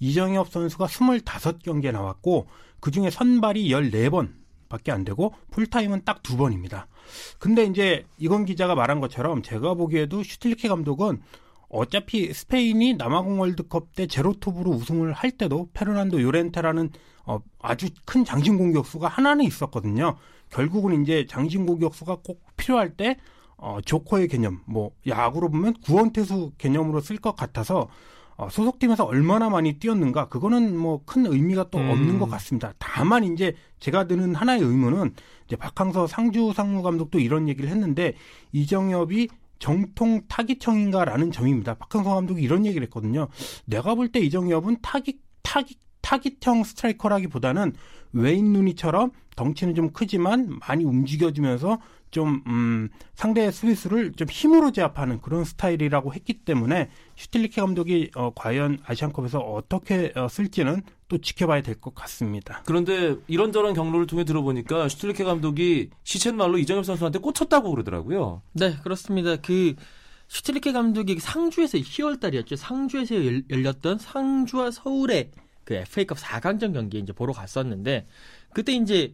이정엽 0.00 0.50
선수가 0.50 0.86
25경기에 0.86 1.92
나왔고 1.92 2.48
그중에 2.80 3.10
선발이 3.10 3.68
14번 3.70 4.32
밖에 4.68 4.90
안 4.92 5.04
되고 5.04 5.34
풀타임은 5.52 6.04
딱 6.04 6.20
두 6.22 6.36
번입니다. 6.36 6.86
근데 7.38 7.64
이제 7.64 8.06
이건 8.18 8.44
기자가 8.46 8.74
말한 8.74 9.00
것처럼 9.00 9.42
제가 9.42 9.74
보기에도 9.74 10.22
슈틸리케 10.22 10.68
감독은 10.68 11.20
어차피 11.70 12.32
스페인이 12.32 12.94
남아공 12.94 13.40
월드컵 13.40 13.94
때 13.94 14.06
제로톱으로 14.06 14.70
우승을 14.72 15.12
할 15.12 15.30
때도 15.30 15.70
페르난도 15.72 16.20
요렌테라는 16.20 16.90
어, 17.26 17.38
아주 17.60 17.88
큰 18.04 18.24
장신 18.24 18.58
공격수가 18.58 19.06
하나는 19.06 19.44
있었거든요. 19.44 20.16
결국은 20.50 21.02
이제 21.02 21.26
장신 21.28 21.64
공격수가 21.66 22.18
꼭 22.24 22.42
필요할 22.56 22.96
때 22.96 23.16
어, 23.56 23.78
조커의 23.84 24.28
개념, 24.28 24.60
뭐 24.66 24.90
야구로 25.06 25.50
보면 25.50 25.74
구원태수 25.84 26.52
개념으로 26.58 27.00
쓸 27.00 27.18
것 27.18 27.36
같아서 27.36 27.88
어, 28.36 28.48
소속팀에서 28.48 29.04
얼마나 29.04 29.50
많이 29.50 29.74
뛰었는가 29.74 30.28
그거는 30.28 30.76
뭐 30.76 31.02
큰 31.04 31.26
의미가 31.26 31.68
또 31.70 31.78
음. 31.78 31.90
없는 31.90 32.18
것 32.18 32.28
같습니다. 32.30 32.72
다만 32.78 33.22
이제 33.24 33.54
제가 33.78 34.06
드는 34.06 34.34
하나의 34.34 34.62
의문은 34.62 35.14
이제 35.46 35.56
박항서 35.56 36.06
상주 36.06 36.52
상무 36.54 36.82
감독도 36.82 37.18
이런 37.20 37.48
얘기를 37.48 37.68
했는데 37.68 38.14
이정엽이 38.52 39.28
정통 39.60 40.22
타깃형인가라는 40.28 41.30
점입니다. 41.30 41.74
박항서 41.74 42.14
감독이 42.14 42.42
이런 42.42 42.66
얘기를 42.66 42.84
했거든요. 42.86 43.28
내가 43.66 43.94
볼 43.94 44.10
때 44.10 44.18
이정협은 44.18 44.78
타깃 44.82 45.20
타깃 45.42 45.78
타깃형 46.00 46.64
스트라이커라기보다는 46.64 47.74
웨인 48.12 48.52
루니처럼 48.52 49.12
덩치는 49.36 49.74
좀 49.76 49.90
크지만 49.92 50.58
많이 50.66 50.82
움직여주면서 50.84 51.78
좀 52.10 52.42
음, 52.48 52.88
상대의 53.14 53.52
수비수를 53.52 54.12
좀 54.12 54.26
힘으로 54.28 54.72
제압하는 54.72 55.20
그런 55.20 55.44
스타일이라고 55.44 56.12
했기 56.12 56.34
때문에 56.44 56.90
슈틸리케 57.16 57.60
감독이 57.60 58.10
어, 58.16 58.32
과연 58.34 58.78
아시안컵에서 58.84 59.38
어떻게 59.38 60.12
어, 60.16 60.26
쓸지는 60.26 60.82
또 61.10 61.18
지켜봐야 61.18 61.60
될 61.60 61.74
것 61.80 61.94
같습니다. 61.94 62.62
그런데 62.64 63.16
이런저런 63.26 63.74
경로를 63.74 64.06
통해 64.06 64.24
들어보니까 64.24 64.88
슈틸리케 64.88 65.24
감독이 65.24 65.90
시쳇말로 66.04 66.56
이정협 66.56 66.86
선수한테 66.86 67.18
꽂혔다고 67.18 67.70
그러더라고요. 67.70 68.42
네, 68.52 68.76
그렇습니다. 68.82 69.36
그 69.36 69.74
슈틸리케 70.28 70.72
감독이 70.72 71.18
상주에서 71.18 71.78
10월 71.78 72.20
달이었죠. 72.20 72.54
상주에서 72.56 73.26
열, 73.26 73.42
열렸던 73.50 73.98
상주와 73.98 74.70
서울의 74.70 75.32
그 75.64 75.74
FA컵 75.74 76.16
4강전 76.18 76.72
경기 76.72 76.98
이제 77.00 77.12
보러 77.12 77.32
갔었는데 77.32 78.06
그때 78.54 78.72
이제 78.72 79.12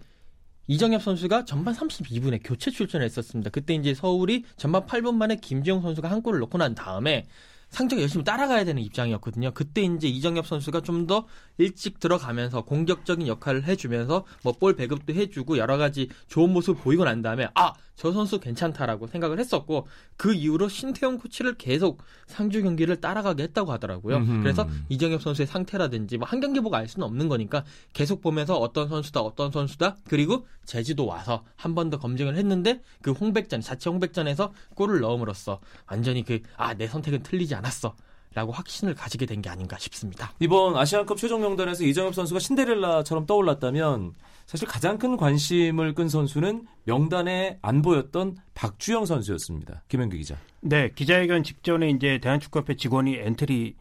이정엽 0.66 1.02
선수가 1.02 1.44
전반 1.46 1.74
32분에 1.74 2.40
교체 2.44 2.70
출전했었습니다. 2.70 3.50
그때 3.50 3.74
이제 3.74 3.94
서울이 3.94 4.44
전반 4.56 4.84
8분 4.84 5.14
만에 5.14 5.36
김지영 5.36 5.80
선수가 5.80 6.10
한 6.10 6.20
골을 6.22 6.40
넣고 6.40 6.58
난 6.58 6.74
다음에 6.74 7.26
상주가 7.70 8.00
열심히 8.02 8.24
따라가야 8.24 8.64
되는 8.64 8.82
입장이었거든요. 8.82 9.50
그때 9.52 9.82
이제 9.82 10.08
이정엽 10.08 10.46
선수가 10.46 10.80
좀 10.82 11.06
더 11.06 11.26
일찍 11.58 12.00
들어가면서 12.00 12.62
공격적인 12.62 13.26
역할을 13.28 13.64
해주면서 13.64 14.24
뭐 14.42 14.54
볼 14.54 14.74
배급도 14.74 15.12
해주고 15.14 15.58
여러 15.58 15.76
가지 15.76 16.08
좋은 16.26 16.50
모습을 16.52 16.82
보이고 16.82 17.04
난 17.04 17.22
다음에 17.22 17.48
아 17.54 17.74
저 17.96 18.12
선수 18.12 18.38
괜찮다라고 18.38 19.06
생각을 19.06 19.38
했었고 19.40 19.88
그 20.16 20.34
이후로 20.34 20.68
신태용 20.68 21.18
코치를 21.18 21.54
계속 21.54 22.02
상주 22.26 22.62
경기를 22.62 23.00
따라가게 23.00 23.42
했다고 23.44 23.72
하더라고요. 23.72 24.16
음흠. 24.18 24.42
그래서 24.42 24.68
이정엽 24.90 25.22
선수의 25.22 25.46
상태라든지 25.46 26.18
뭐 26.18 26.26
한 26.28 26.40
경기 26.40 26.60
보고 26.60 26.76
알 26.76 26.86
수는 26.88 27.06
없는 27.06 27.28
거니까 27.28 27.64
계속 27.92 28.20
보면서 28.20 28.56
어떤 28.58 28.88
선수다 28.88 29.20
어떤 29.20 29.50
선수다 29.50 29.96
그리고 30.08 30.46
제주도 30.64 31.06
와서 31.06 31.44
한 31.56 31.74
번 31.74 31.90
더 31.90 31.98
검증을 31.98 32.36
했는데 32.36 32.80
그 33.02 33.12
홍백전 33.12 33.60
자체 33.60 33.88
홍백전에서 33.90 34.52
골을 34.74 35.00
넣음으로써 35.00 35.60
완전히 35.90 36.22
그 36.24 36.40
아 36.56 36.74
내 36.74 36.86
선택은 36.86 37.22
틀리지 37.22 37.54
않았어. 37.54 37.96
라고 38.36 38.52
확신을 38.52 38.94
가지게 38.94 39.24
된 39.24 39.40
게 39.40 39.48
아닌가 39.48 39.78
싶습니다. 39.78 40.32
이번 40.40 40.76
아시안컵 40.76 41.16
최종 41.16 41.40
명단에서 41.40 41.84
이정엽 41.84 42.14
선수가 42.14 42.38
신데렐라처럼 42.38 43.26
떠올랐다면 43.26 44.12
사실 44.44 44.68
가장 44.68 44.98
큰 44.98 45.16
관심을 45.16 45.94
끈 45.94 46.08
선수는 46.08 46.66
명단에 46.84 47.58
안 47.62 47.80
보였던 47.82 48.36
박주영 48.54 49.06
선수였습니다. 49.06 49.82
김현규 49.88 50.16
기자. 50.18 50.36
네, 50.60 50.90
기자회견 50.94 51.44
직전에 51.44 51.88
이제 51.90 52.18
대한축구협회 52.22 52.76
직원이 52.76 53.16
엔트리 53.16 53.74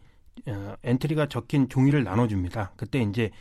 어, 0.48 0.76
엔트리가 0.84 1.28
적힌 1.28 1.68
종이를 1.70 2.04
나눠줍니다. 2.04 2.72
그때 2.78 3.02
이제 3.02 3.32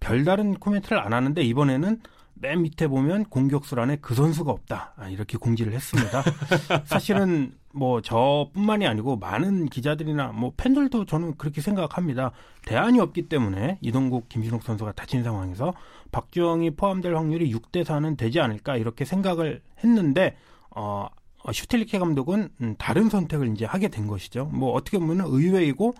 별다른 0.00 0.54
코멘트를 0.54 0.98
안 0.98 1.12
하는데 1.12 1.40
이번에는 1.42 2.00
맨 2.38 2.62
밑에 2.62 2.86
보면 2.88 3.24
공격수란에 3.24 3.96
그 3.96 4.14
선수가 4.14 4.50
없다 4.50 4.92
아, 4.96 5.08
이렇게 5.08 5.38
공지를 5.38 5.72
했습니다. 5.72 6.22
사실은 6.84 7.54
뭐 7.72 8.00
저뿐만이 8.00 8.86
아니고 8.86 9.16
많은 9.16 9.66
기자들이나 9.66 10.28
뭐 10.28 10.52
팬들도 10.56 11.06
저는 11.06 11.36
그렇게 11.36 11.60
생각합니다. 11.60 12.32
대안이 12.64 13.00
없기 13.00 13.28
때문에 13.28 13.78
이동국, 13.80 14.28
김신욱 14.28 14.62
선수가 14.62 14.92
다친 14.92 15.22
상황에서 15.22 15.74
박주영이 16.12 16.72
포함될 16.72 17.14
확률이 17.14 17.52
6대 17.52 17.84
4는 17.84 18.16
되지 18.16 18.40
않을까 18.40 18.76
이렇게 18.76 19.04
생각을 19.04 19.62
했는데 19.82 20.36
어, 20.70 21.08
어, 21.42 21.52
슈틸리케 21.52 21.98
감독은 21.98 22.48
음, 22.60 22.74
다른 22.78 23.08
선택을 23.08 23.48
이제 23.52 23.64
하게 23.64 23.88
된 23.88 24.06
것이죠. 24.06 24.46
뭐 24.46 24.72
어떻게 24.72 24.98
보면 24.98 25.20
의외이고 25.26 25.94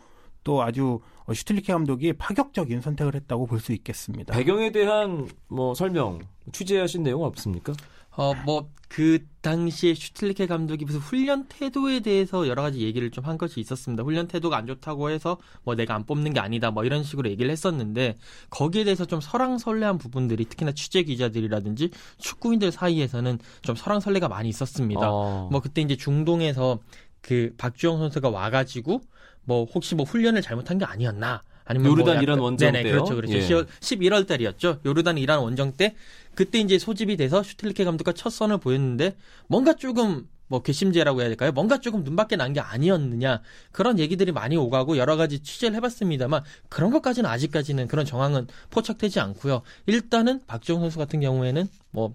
또 0.47 0.63
아주 0.63 1.01
어, 1.25 1.35
슈틸리케 1.35 1.73
감독이 1.73 2.13
파격적인 2.13 2.81
선택을 2.81 3.17
했다고 3.17 3.47
볼 3.47 3.59
수 3.59 3.73
있겠습니다. 3.73 4.33
배경에 4.33 4.71
대한 4.71 5.29
뭐 5.49 5.75
설명 5.75 6.21
취재하신 6.53 7.03
내용 7.03 7.25
없습니까? 7.25 7.73
어, 8.19 8.33
뭐, 8.47 8.71
그 8.89 9.19
당시에 9.43 9.93
슈틸리케 9.95 10.47
감독이 10.47 10.85
무슨 10.85 11.01
훈련 11.01 11.47
태도에 11.49 12.01
대해서 12.01 12.47
여러 12.47 12.63
가지 12.63 12.81
얘기를 12.81 13.11
좀 13.11 13.25
한 13.27 13.37
것이 13.39 13.59
있었습니다. 13.59 14.05
훈련 14.05 14.29
태도가 14.29 14.57
안 14.57 14.69
좋다고 14.69 15.11
해서 15.11 15.37
뭐 15.65 15.75
내가 15.75 15.97
안 15.97 16.07
뽑는 16.07 16.33
게 16.33 16.39
아니다 16.39 16.71
뭐 16.71 16.85
이런 16.85 17.03
식으로 17.03 17.29
얘기를 17.29 17.51
했었는데 17.51 18.15
거기에 18.51 18.85
대해서 18.85 19.05
좀 19.05 19.21
설왕설래한 19.21 19.99
부분들이 19.99 20.45
특히나 20.45 20.71
취재 20.73 21.03
기자들이라든지 21.03 21.91
축구인들 22.19 22.71
사이에서는 22.71 23.41
좀 23.63 23.75
설왕설래가 23.75 24.29
많이 24.29 24.49
있었습니다. 24.51 25.11
어. 25.11 25.49
뭐 25.51 25.61
그때 25.61 25.83
이제 25.83 25.97
중동에서 25.97 26.79
그 27.21 27.53
박주영 27.59 27.99
선수가 27.99 28.31
와가지고 28.31 29.01
뭐 29.47 29.65
혹시 29.65 29.95
뭐 29.95 30.05
훈련을 30.05 30.43
잘못한 30.43 30.77
게 30.79 30.85
아니었나? 30.85 31.41
아니면 31.65 31.91
요르단, 31.91 32.05
뭐 32.05 32.13
약간- 32.15 32.23
이란 32.23 32.39
원정 32.39 32.73
네네, 32.73 32.83
때요? 32.85 32.93
그렇죠, 32.93 33.17
그렇죠. 33.17 33.35
예. 33.35 33.41
10월, 33.41 33.67
11월 33.81 34.27
달이었죠. 34.29 34.81
요르단 34.85 35.19
이란 35.19 35.39
원정 35.41 35.73
때 35.73 35.97
그때 36.35 36.59
이제 36.61 36.79
소집이 36.79 37.17
돼서 37.17 37.43
슈틸리케 37.43 37.85
감독과 37.85 38.13
첫 38.13 38.31
선을 38.31 38.59
보였는데 38.59 39.17
뭔가 39.49 39.73
조금 39.73 40.29
뭐 40.49 40.63
괘씸죄라고 40.63 41.21
해야 41.23 41.29
될까요? 41.29 41.51
뭔가 41.51 41.79
조금 41.81 42.05
눈밖에 42.05 42.37
난 42.37 42.53
게 42.53 42.61
아니었느냐 42.61 43.41
그런 43.73 43.99
얘기들이 43.99 44.31
많이 44.31 44.57
오가고 44.57 44.97
여러 44.97 45.17
가지 45.17 45.41
취재를 45.41 45.75
해봤습니다만 45.77 46.45
그런 46.69 46.93
것까지는 46.93 47.29
아직까지는 47.29 47.89
그런 47.89 48.05
정황은 48.07 48.47
포착되지 48.71 49.19
않고요. 49.19 49.63
일단은 49.87 50.43
박지영 50.47 50.79
선수 50.79 50.99
같은 50.99 51.19
경우에는 51.19 51.67
뭐 51.91 52.15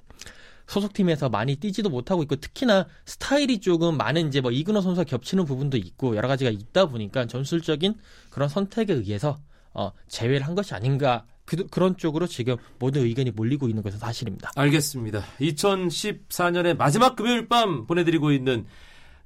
소속팀에서 0.71 1.27
많이 1.27 1.57
뛰지도 1.57 1.89
못하고 1.89 2.23
있고 2.23 2.37
특히나 2.37 2.87
스타일이 3.05 3.59
조금 3.59 3.97
많은 3.97 4.29
이제 4.29 4.39
뭐 4.39 4.51
이근호 4.51 4.79
선수와 4.79 5.03
겹치는 5.03 5.43
부분도 5.43 5.77
있고 5.77 6.15
여러 6.15 6.29
가지가 6.29 6.49
있다 6.49 6.85
보니까 6.85 7.25
전술적인 7.27 7.95
그런 8.29 8.47
선택에 8.47 8.93
의해서 8.93 9.39
어, 9.73 9.91
제외를 10.07 10.47
한 10.47 10.55
것이 10.55 10.73
아닌가 10.73 11.25
그, 11.43 11.67
그런 11.67 11.97
쪽으로 11.97 12.25
지금 12.27 12.55
모든 12.79 13.01
의견이 13.01 13.31
몰리고 13.31 13.67
있는 13.67 13.83
것은 13.83 13.99
사실입니다. 13.99 14.51
알겠습니다. 14.55 15.23
2014년의 15.41 16.77
마지막 16.77 17.17
금요일 17.17 17.49
밤 17.49 17.85
보내드리고 17.85 18.31
있는 18.31 18.65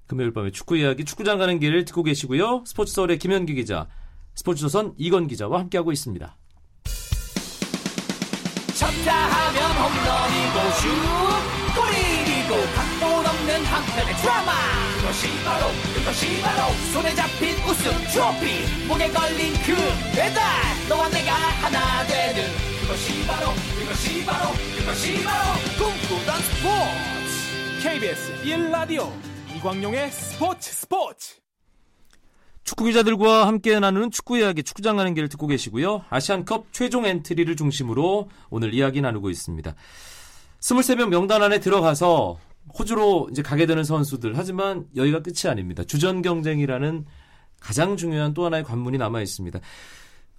금요일 0.08 0.34
밤의 0.34 0.52
축구 0.52 0.78
이야기 0.78 1.06
축구장 1.06 1.38
가는 1.38 1.60
길 1.60 1.86
듣고 1.86 2.02
계시고요. 2.02 2.64
스포츠 2.66 2.94
서울의 2.94 3.20
김현기 3.20 3.54
기자, 3.54 3.88
스포츠조선 4.34 4.96
이건 4.98 5.28
기자와 5.28 5.60
함께하고 5.60 5.92
있습니다. 5.92 6.38
쳤다 8.76 9.14
하면 9.14 9.72
홈런이고 9.72 10.72
슛 11.30 11.35
한편의 13.96 14.16
드라마. 14.18 14.52
그것이 14.98 15.44
바로 15.44 15.68
그것이 15.96 16.42
바로 16.42 16.74
손에 16.92 17.16
잡힌 17.16 17.56
우승 17.64 17.92
트로피. 18.12 18.88
목에 18.88 19.10
걸린 19.10 19.54
금메달 19.66 20.44
너와 20.90 21.10
내가 21.10 21.34
하나 21.34 22.06
되는. 22.06 22.44
그것이 22.82 23.26
바로 23.26 23.48
그것이 23.80 24.26
바로 24.26 24.52
그것이 24.78 25.24
바로 25.24 25.60
꿈꾸던 25.78 26.42
스포츠. 26.42 27.84
KBS 27.84 28.44
1라디오 28.44 29.12
이광용의 29.56 30.12
스포츠 30.12 30.74
스포츠. 30.74 31.36
축구 32.66 32.86
기자들과 32.86 33.48
함께 33.48 33.80
나누는 33.80 34.12
축구 34.12 34.38
이야기 34.40 34.64
축구장 34.64 34.98
가는 34.98 35.14
길 35.14 35.30
듣고 35.30 35.48
계시고요. 35.48 36.04
아시안컵 36.10 36.74
최종 36.74 37.06
엔트리를 37.06 37.56
중심으로 37.56 38.30
오늘 38.50 38.74
이야기 38.74 39.02
나누고 39.02 39.30
있습니다. 39.30 39.74
23명 40.60 41.10
명단 41.10 41.44
안에 41.44 41.60
들어가서 41.60 42.40
호주로 42.78 43.28
이제 43.32 43.42
가게 43.42 43.66
되는 43.66 43.84
선수들 43.84 44.38
하지만 44.38 44.86
여기가 44.96 45.22
끝이 45.22 45.50
아닙니다. 45.50 45.84
주전 45.84 46.22
경쟁이라는 46.22 47.06
가장 47.60 47.98
중요한 47.98 48.34
또 48.34 48.46
하나의 48.46 48.64
관문이 48.64 48.98
남아 48.98 49.22
있습니다. 49.22 49.60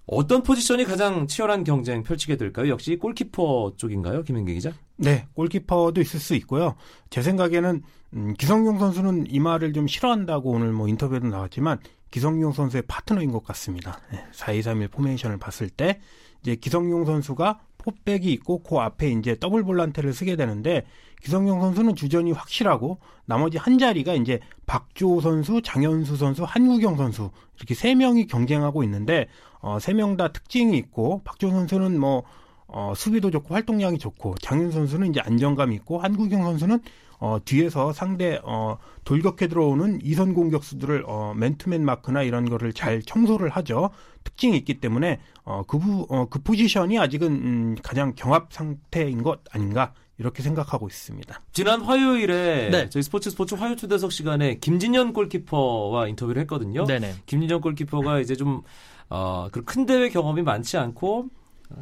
어떤 0.07 0.41
포지션이 0.41 0.85
가장 0.85 1.27
치열한 1.27 1.65
경쟁 1.65 2.01
펼치게 2.01 2.37
될까요? 2.37 2.69
역시 2.69 2.95
골키퍼 2.95 3.73
쪽인가요? 3.75 4.23
김현기 4.23 4.53
기자? 4.53 4.71
네, 4.95 5.27
골키퍼도 5.33 5.99
있을 5.99 6.19
수 6.19 6.33
있고요. 6.35 6.75
제 7.09 7.21
생각에는 7.21 7.83
음, 8.13 8.33
기성용 8.37 8.79
선수는 8.79 9.25
이 9.29 9.39
말을 9.39 9.73
좀 9.73 9.85
싫어한다고 9.85 10.51
오늘 10.51 10.71
뭐 10.71 10.87
인터뷰에도 10.87 11.27
나왔지만 11.27 11.79
기성용 12.09 12.53
선수의 12.53 12.83
파트너인 12.87 13.31
것 13.31 13.43
같습니다. 13.43 13.99
네, 14.09 14.23
4-2-3-1 14.33 14.91
포메이션을 14.91 15.37
봤을 15.37 15.69
때 15.69 15.99
이제 16.41 16.55
기성용 16.55 17.03
선수가 17.03 17.59
포백이 17.87 18.31
있고 18.33 18.59
그 18.63 18.77
앞에 18.77 19.09
이제 19.11 19.37
더블 19.39 19.63
볼란테를 19.63 20.13
쓰게 20.13 20.35
되는데 20.35 20.85
기성용 21.23 21.61
선수는 21.61 21.95
주전이 21.95 22.33
확실하고 22.33 22.97
나머지 23.25 23.57
한 23.57 23.77
자리가 23.79 24.13
이제 24.15 24.39
박주호 24.65 25.21
선수, 25.21 25.61
장현수 25.61 26.17
선수, 26.17 26.43
한국영 26.43 26.97
선수 26.97 27.31
이렇게 27.55 27.73
세 27.73 27.95
명이 27.95 28.27
경쟁하고 28.27 28.83
있는데 28.83 29.27
어, 29.61 29.79
세 29.79 29.93
명 29.93 30.17
다 30.17 30.27
특징이 30.27 30.77
있고 30.77 31.21
박주호 31.23 31.51
선수는 31.51 31.99
뭐 31.99 32.23
어, 32.67 32.93
수비도 32.95 33.31
좋고 33.31 33.53
활동량이 33.53 33.97
좋고 33.97 34.35
장윤 34.41 34.71
선수는 34.71 35.09
이제 35.09 35.21
안정감이 35.21 35.73
있고 35.75 35.99
한국영 35.99 36.43
선수는 36.43 36.79
어, 37.19 37.39
뒤에서 37.43 37.93
상대 37.93 38.39
어, 38.43 38.77
돌격해 39.03 39.47
들어오는 39.47 39.99
이선 40.03 40.33
공격수들을 40.33 41.03
어, 41.07 41.33
맨투맨 41.35 41.83
마크나 41.83 42.21
이런 42.23 42.47
거를 42.49 42.73
잘 42.73 43.01
청소를 43.01 43.49
하죠. 43.49 43.89
특징이 44.23 44.55
있기 44.57 44.79
때문에 44.79 45.19
어, 45.43 45.63
그, 45.67 45.79
부, 45.79 46.05
어, 46.09 46.27
그 46.29 46.39
포지션이 46.41 46.99
아직은 46.99 47.27
음, 47.31 47.75
가장 47.81 48.13
경합 48.15 48.51
상태인 48.51 49.23
것 49.23 49.39
아닌가 49.51 49.93
이렇게 50.19 50.41
생각하고 50.43 50.87
있습니다. 50.87 51.41
지난 51.53 51.81
화요일에 51.81 52.69
네. 52.71 52.89
저희 52.89 53.03
스포츠 53.03 53.29
스포츠 53.29 53.55
화요 53.55 53.75
초대석 53.75 54.11
시간에 54.11 54.55
김진현 54.59 55.13
골키퍼와 55.13 56.07
인터뷰를 56.07 56.41
했거든요. 56.41 56.85
네네. 56.85 57.13
김진정 57.27 57.61
골키퍼가 57.61 58.19
이제 58.19 58.35
좀 58.35 58.61
어, 59.09 59.47
그 59.51 59.63
큰 59.63 59.85
대회 59.85 60.09
경험이 60.09 60.41
많지 60.41 60.77
않고 60.77 61.27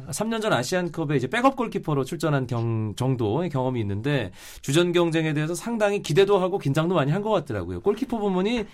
3년 0.08 0.42
전 0.42 0.52
아시안컵에 0.52 1.16
이제 1.16 1.26
백업 1.28 1.56
골키퍼로 1.56 2.04
출전한 2.04 2.46
경, 2.46 2.94
정도의 2.96 3.50
경험이 3.50 3.80
있는데 3.80 4.32
주전 4.62 4.92
경쟁에 4.92 5.32
대해서 5.32 5.54
상당히 5.54 6.02
기대도 6.02 6.38
하고 6.38 6.58
긴장도 6.58 6.94
많이 6.94 7.12
한 7.12 7.22
것 7.22 7.30
같더라고요. 7.30 7.80
골키퍼 7.80 8.18
부문이 8.18 8.66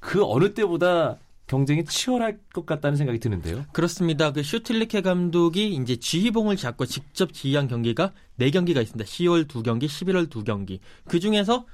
그 0.00 0.22
어느 0.24 0.52
때보다 0.52 1.16
경쟁이 1.46 1.84
치열할 1.84 2.38
것 2.52 2.64
같다는 2.66 2.96
생각이 2.96 3.18
드는데요. 3.18 3.64
그렇습니다. 3.72 4.32
그 4.32 4.42
슈틸리케 4.42 5.02
감독이 5.02 5.74
이제 5.74 5.96
지휘봉을 5.96 6.56
잡고 6.56 6.86
직접 6.86 7.32
지휘한 7.32 7.68
경기가 7.68 8.12
4경기가 8.40 8.80
있습니다. 8.82 9.04
10월 9.04 9.46
2경기, 9.46 9.84
11월 9.84 10.28
2경기. 10.28 10.80
그 11.06 11.20
중에서 11.20 11.66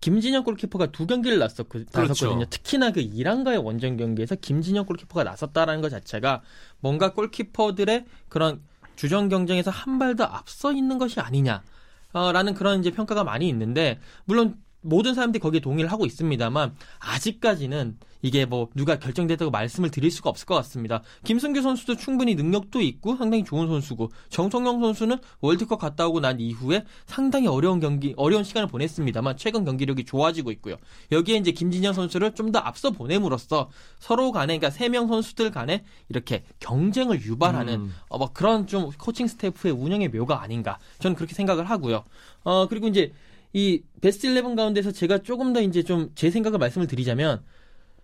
김진영 0.00 0.44
골키퍼가 0.44 0.86
두 0.92 1.06
경기를 1.06 1.38
나섰거든요. 1.38 1.86
그렇죠. 1.92 2.42
특히나 2.48 2.90
그 2.90 3.00
이란과의 3.00 3.58
원정 3.58 3.96
경기에서 3.98 4.34
김진영 4.34 4.86
골키퍼가 4.86 5.24
나섰다라는 5.24 5.82
것 5.82 5.90
자체가 5.90 6.42
뭔가 6.80 7.12
골키퍼들의 7.12 8.06
그런 8.28 8.62
주전 8.96 9.28
경쟁에서 9.28 9.70
한 9.70 9.98
발 9.98 10.16
더 10.16 10.24
앞서 10.24 10.72
있는 10.72 10.98
것이 10.98 11.20
아니냐. 11.20 11.62
라는 12.12 12.54
그런 12.54 12.80
이제 12.80 12.90
평가가 12.90 13.22
많이 13.24 13.48
있는데 13.48 14.00
물론 14.24 14.56
모든 14.82 15.14
사람들이 15.14 15.40
거기에 15.40 15.60
동의를 15.60 15.90
하고 15.90 16.06
있습니다만 16.06 16.74
아직까지는 16.98 17.98
이게 18.22 18.44
뭐 18.44 18.68
누가 18.74 18.98
결정됐다고 18.98 19.50
말씀을 19.50 19.90
드릴 19.90 20.10
수가 20.10 20.28
없을 20.28 20.44
것 20.44 20.54
같습니다. 20.56 21.02
김승규 21.24 21.62
선수도 21.62 21.96
충분히 21.96 22.34
능력도 22.34 22.82
있고 22.82 23.16
상당히 23.16 23.44
좋은 23.44 23.66
선수고 23.66 24.10
정성영 24.28 24.80
선수는 24.80 25.16
월드컵 25.40 25.78
갔다 25.78 26.06
오고 26.06 26.20
난 26.20 26.38
이후에 26.38 26.84
상당히 27.06 27.46
어려운 27.46 27.80
경기 27.80 28.12
어려운 28.18 28.44
시간을 28.44 28.68
보냈습니다만 28.68 29.38
최근 29.38 29.64
경기력이 29.64 30.04
좋아지고 30.04 30.50
있고요. 30.52 30.76
여기에 31.10 31.36
이제 31.36 31.50
김진영 31.52 31.92
선수를 31.94 32.34
좀 32.34 32.50
더 32.50 32.58
앞서 32.58 32.90
보냄으로써 32.90 33.70
서로 34.00 34.32
간에 34.32 34.58
그러니까 34.58 34.70
세 34.70 34.88
명 34.88 35.06
선수들 35.06 35.52
간에 35.52 35.84
이렇게 36.08 36.42
경쟁을 36.58 37.22
유발하는 37.22 37.74
음. 37.74 37.94
어, 38.08 38.18
뭐 38.18 38.32
그런 38.32 38.66
좀 38.66 38.90
코칭 38.98 39.28
스태프의 39.28 39.72
운영의 39.72 40.08
묘가 40.08 40.42
아닌가 40.42 40.78
저는 40.98 41.14
그렇게 41.14 41.32
생각을 41.34 41.70
하고요. 41.70 42.02
어 42.42 42.66
그리고 42.68 42.88
이제 42.88 43.12
이 43.52 43.82
베스트 44.00 44.26
11 44.28 44.54
가운데서 44.56 44.92
제가 44.92 45.18
조금 45.18 45.52
더 45.52 45.60
이제 45.60 45.82
좀 45.82 46.10
제 46.14 46.30
생각을 46.30 46.58
말씀을 46.58 46.86
드리자면 46.86 47.42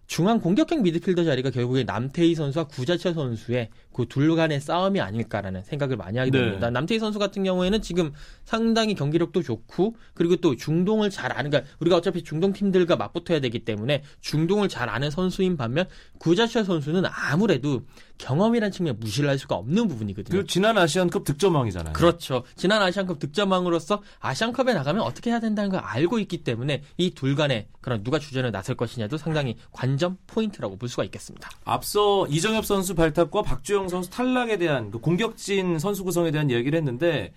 중앙 0.09 0.39
공격형 0.41 0.83
미드필더 0.83 1.25
자리가 1.25 1.51
결국에 1.51 1.83
남태희 1.83 2.37
선수와 2.37 2.69
구자철 2.69 3.13
선수의 3.15 3.71
그 3.93 4.07
둘 4.09 4.37
간의 4.37 4.61
싸움이 4.61 5.01
아닐까라는 5.01 5.65
생각을 5.65 5.97
많이 5.97 6.19
하게 6.19 6.31
네. 6.31 6.39
됩니다. 6.39 6.67
네. 6.69 6.71
남태희 6.73 7.01
선수 7.01 7.19
같은 7.19 7.43
경우에는 7.43 7.83
지금 7.83 8.13
상당히 8.45 8.95
경기력도 8.95 9.43
좋고 9.43 9.97
그리고 10.15 10.37
또 10.37 10.55
중동을 10.55 11.11
잘 11.11 11.33
아는 11.33 11.51
그러니까 11.51 11.73
우리가 11.81 11.97
어차피 11.97 12.23
중동 12.23 12.53
팀들과 12.53 12.95
맞붙어야 12.95 13.41
되기 13.41 13.65
때문에 13.65 14.05
중동을 14.21 14.69
잘 14.69 14.89
아는 14.89 15.11
선수인 15.11 15.57
반면 15.57 15.89
구자철 16.19 16.65
선수는 16.65 17.03
아무래도 17.07 17.83
경험이란 18.19 18.71
측면 18.71 18.97
무시를 19.01 19.29
할 19.29 19.39
수가 19.39 19.55
없는 19.57 19.89
부분이거든요. 19.89 20.39
그 20.39 20.47
지난 20.47 20.79
아시안컵 20.79 21.25
득점왕이잖아요. 21.25 21.93
그렇죠. 21.93 22.45
지난 22.57 22.83
아시안컵 22.83 23.19
득점왕으로서 23.19 24.03
아시안컵에 24.21 24.75
나가면 24.75 25.03
어떻게 25.03 25.31
해야 25.31 25.41
된다는 25.41 25.71
걸 25.71 25.81
알고 25.81 26.19
있기 26.21 26.45
때문에 26.45 26.83
이 26.99 27.11
둘 27.17 27.35
간에 27.35 27.69
그런 27.81 28.03
누가 28.03 28.19
주전을 28.19 28.53
나설 28.53 28.77
것이냐도 28.77 29.17
상당히 29.17 29.57
관전 29.73 30.19
포인트라고 30.27 30.77
볼 30.77 30.89
수가 30.89 31.05
있겠습니다. 31.05 31.51
앞서 31.65 32.27
이정협 32.29 32.67
선수 32.67 32.95
발탁과 32.95 33.43
박주영 33.43 33.89
선수 33.89 34.11
탈락에 34.11 34.59
대한 34.59 34.91
그 34.91 34.99
공격진 34.99 35.79
선수 35.79 36.05
구성에 36.05 36.31
대한 36.31 36.51
이야기를 36.51 36.77
했는데 36.77 37.33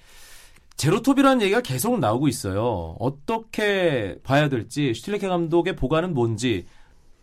제로톱이라는 0.78 1.42
얘기가 1.42 1.62
계속 1.62 2.00
나오고 2.00 2.28
있어요. 2.30 2.96
어떻게 3.00 4.18
봐야 4.24 4.48
될지 4.48 4.94
슈틸리케 4.94 5.28
감독의 5.28 5.76
복안은 5.76 6.14
뭔지 6.14 6.66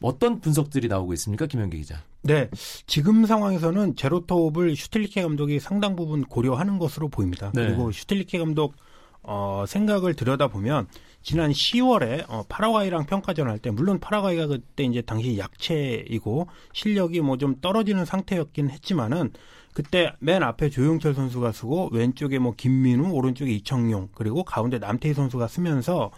어떤 0.02 0.40
분석들이 0.40 0.88
나오고 0.88 1.12
있습니까, 1.14 1.46
김현기 1.46 1.78
기자? 1.78 2.02
네, 2.22 2.48
지금 2.86 3.24
상황에서는 3.24 3.96
제로톱을 3.96 4.76
슈틸리케 4.76 5.22
감독이 5.22 5.58
상당 5.60 5.96
부분 5.96 6.24
고려하는 6.24 6.78
것으로 6.78 7.08
보입니다. 7.08 7.50
네. 7.54 7.66
그리고 7.66 7.92
슈틸리케 7.92 8.38
감독 8.38 8.74
어, 9.22 9.64
생각을 9.66 10.14
들여다보면 10.14 10.86
지난 11.22 11.50
10월에 11.50 12.24
어, 12.28 12.44
파라과이랑 12.48 13.06
평가전 13.06 13.48
할 13.48 13.58
때 13.58 13.70
물론 13.70 13.98
파라과이가 13.98 14.46
그때 14.46 14.84
이제 14.84 15.02
당시 15.02 15.36
약체이고 15.38 16.46
실력이 16.72 17.20
뭐 17.22 17.36
좀 17.36 17.56
떨어지는 17.60 18.04
상태였긴 18.04 18.70
했지만은 18.70 19.32
그때 19.74 20.12
맨 20.20 20.42
앞에 20.42 20.70
조용철 20.70 21.14
선수가 21.14 21.52
쓰고 21.52 21.90
왼쪽에 21.92 22.38
뭐 22.38 22.54
김민우 22.56 23.10
오른쪽에 23.12 23.50
이청용 23.52 24.08
그리고 24.14 24.44
가운데 24.44 24.78
남태희 24.78 25.14
선수가 25.14 25.48
쓰면서 25.48 26.10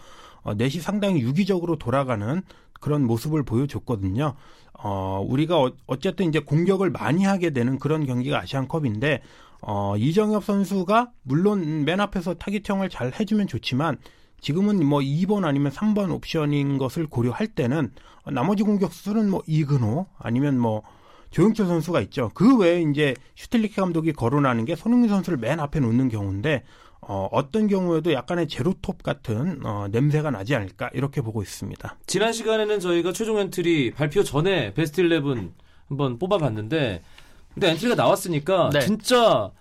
어, 0.43 0.53
넷이 0.53 0.79
상당히 0.81 1.21
유기적으로 1.21 1.77
돌아가는 1.77 2.41
그런 2.79 3.05
모습을 3.05 3.43
보여줬거든요. 3.43 4.35
어, 4.73 5.25
우리가 5.27 5.59
어, 5.59 5.71
어쨌든 5.87 6.29
이제 6.29 6.39
공격을 6.39 6.89
많이 6.89 7.25
하게 7.25 7.49
되는 7.49 7.79
그런 7.79 8.05
경기가 8.05 8.39
아시안컵인데 8.39 9.21
어, 9.61 9.95
이정엽 9.97 10.45
선수가 10.45 11.11
물론 11.23 11.83
맨 11.83 11.99
앞에서 11.99 12.35
타깃형을 12.35 12.89
잘 12.89 13.11
해주면 13.19 13.47
좋지만 13.47 13.97
지금은 14.41 14.85
뭐 14.85 14.99
2번 14.99 15.43
아니면 15.43 15.71
3번 15.71 16.11
옵션인 16.11 16.77
것을 16.77 17.07
고려할 17.07 17.47
때는 17.47 17.91
나머지 18.31 18.63
공격수는 18.63 19.29
뭐 19.29 19.43
이근호 19.47 20.07
아니면 20.17 20.57
뭐 20.57 20.83
조용철 21.31 21.67
선수가 21.67 22.01
있죠. 22.01 22.31
그 22.33 22.57
외에 22.57 22.81
이제 22.81 23.15
슈틸리케 23.35 23.81
감독이 23.81 24.13
거론하는 24.13 24.65
게 24.65 24.75
손흥민 24.75 25.09
선수를 25.09 25.37
맨 25.37 25.59
앞에 25.59 25.79
놓는 25.79 26.09
경우인데 26.09 26.63
어, 27.01 27.27
어떤 27.31 27.67
경우에도 27.67 28.13
약간의 28.13 28.47
제로톱 28.47 29.03
같은 29.03 29.65
어, 29.65 29.87
냄새가 29.89 30.31
나지 30.31 30.55
않을까 30.55 30.89
이렇게 30.93 31.21
보고 31.21 31.41
있습니다. 31.41 31.97
지난 32.05 32.33
시간에는 32.33 32.79
저희가 32.79 33.13
최종 33.13 33.39
엔트리 33.39 33.91
발표 33.91 34.23
전에 34.23 34.73
베스트 34.73 35.01
11 35.01 35.51
한번 35.87 36.19
뽑아봤는데 36.19 37.01
근데 37.53 37.69
엔트리가 37.71 37.95
나왔으니까 37.95 38.69
네. 38.73 38.81
진짜 38.81 39.51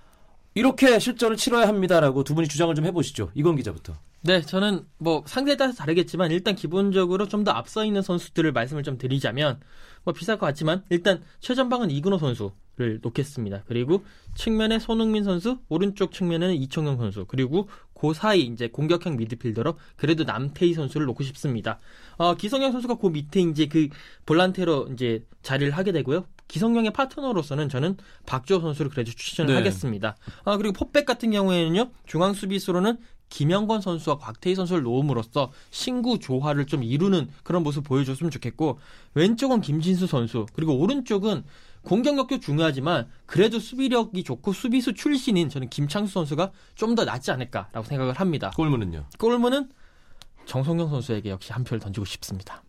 이렇게 0.55 0.99
실전을 0.99 1.37
치러야 1.37 1.69
합니다라고 1.69 2.25
두 2.25 2.35
분이 2.35 2.49
주장을 2.49 2.75
좀 2.75 2.85
해보시죠. 2.85 3.31
이건 3.35 3.57
기자부터. 3.57 3.95
네, 4.29 4.43
저는 4.43 4.85
뭐 4.99 5.25
상대에 5.25 5.57
따라서 5.57 5.79
다르겠지만 5.79 6.31
일단 6.33 6.55
기본적으로 6.55 7.27
좀 7.29 7.45
더 7.45 7.53
앞서 7.53 7.83
있는 7.83 8.03
선수들을 8.03 8.53
말씀을 8.53 8.83
좀 8.83 8.99
드리자면 8.99 9.59
뭐 10.05 10.13
비쌀 10.13 10.37
것 10.39 10.45
같지만 10.45 10.85
일단 10.91 11.23
최전방은 11.41 11.91
이근호 11.91 12.19
선수를 12.19 12.99
놓겠습니다. 13.01 13.63
그리고 13.67 14.05
측면에 14.35 14.81
손흥민 14.81 15.25
선수, 15.25 15.61
오른쪽 15.71 16.13
측면에는 16.13 16.55
이청용 16.57 16.99
선수, 16.99 17.25
그리고 17.25 17.71
그 17.95 18.13
사이 18.13 18.43
이제 18.43 18.69
공격형 18.69 19.17
미드필더로 19.17 19.79
그래도 19.97 20.25
남태희 20.25 20.75
선수를 20.75 21.07
놓고 21.07 21.23
싶습니다. 21.25 21.79
어, 22.19 22.35
기성용 22.35 22.73
선수가 22.73 22.97
그 22.97 23.07
밑에 23.07 23.41
이제 23.41 23.65
그 23.67 23.89
볼란테로 24.27 24.91
이제 24.93 25.25
자리를 25.41 25.73
하게 25.73 25.93
되고요. 25.93 26.27
기성용의 26.49 26.93
파트너로서는 26.93 27.69
저는 27.69 27.97
박주호 28.27 28.61
선수를 28.61 28.91
그래도 28.91 29.11
추천을 29.11 29.53
네. 29.53 29.59
하겠습니다. 29.59 30.17
아, 30.45 30.57
그리고 30.59 30.73
포백 30.73 31.07
같은 31.07 31.31
경우에는요, 31.31 31.93
중앙 32.07 32.35
수비수로는 32.35 32.99
김영건 33.29 33.81
선수와 33.81 34.19
곽태희 34.19 34.55
선수를 34.55 34.83
놓음으로써 34.83 35.53
신구 35.71 36.19
조화를 36.19 36.67
좀 36.67 36.83
이루는 36.83 37.29
그런 37.43 37.63
모습 37.63 37.85
보여줬으면 37.85 38.31
좋겠고 38.31 38.79
왼쪽은 39.15 39.61
김진수 39.61 40.07
선수 40.07 40.47
그리고 40.55 40.79
오른쪽은 40.79 41.45
공격력도 41.83 42.41
중요하지만 42.41 43.09
그래도 43.27 43.59
수비력이 43.59 44.25
좋고 44.25 44.53
수비수 44.53 44.95
출신인 44.95 45.49
저는 45.49 45.69
김창수 45.71 46.13
선수가 46.13 46.51
좀 46.75 46.95
더 46.95 47.05
낫지 47.05 47.31
않을까라고 47.31 47.85
생각을 47.87 48.15
합니다. 48.15 48.51
골문은요? 48.57 49.05
골문은 49.19 49.71
정성영 50.47 50.89
선수에게 50.89 51.31
역시 51.31 51.53
한 51.53 51.63
표를 51.63 51.79
던지고 51.81 52.05
싶습니다. 52.07 52.63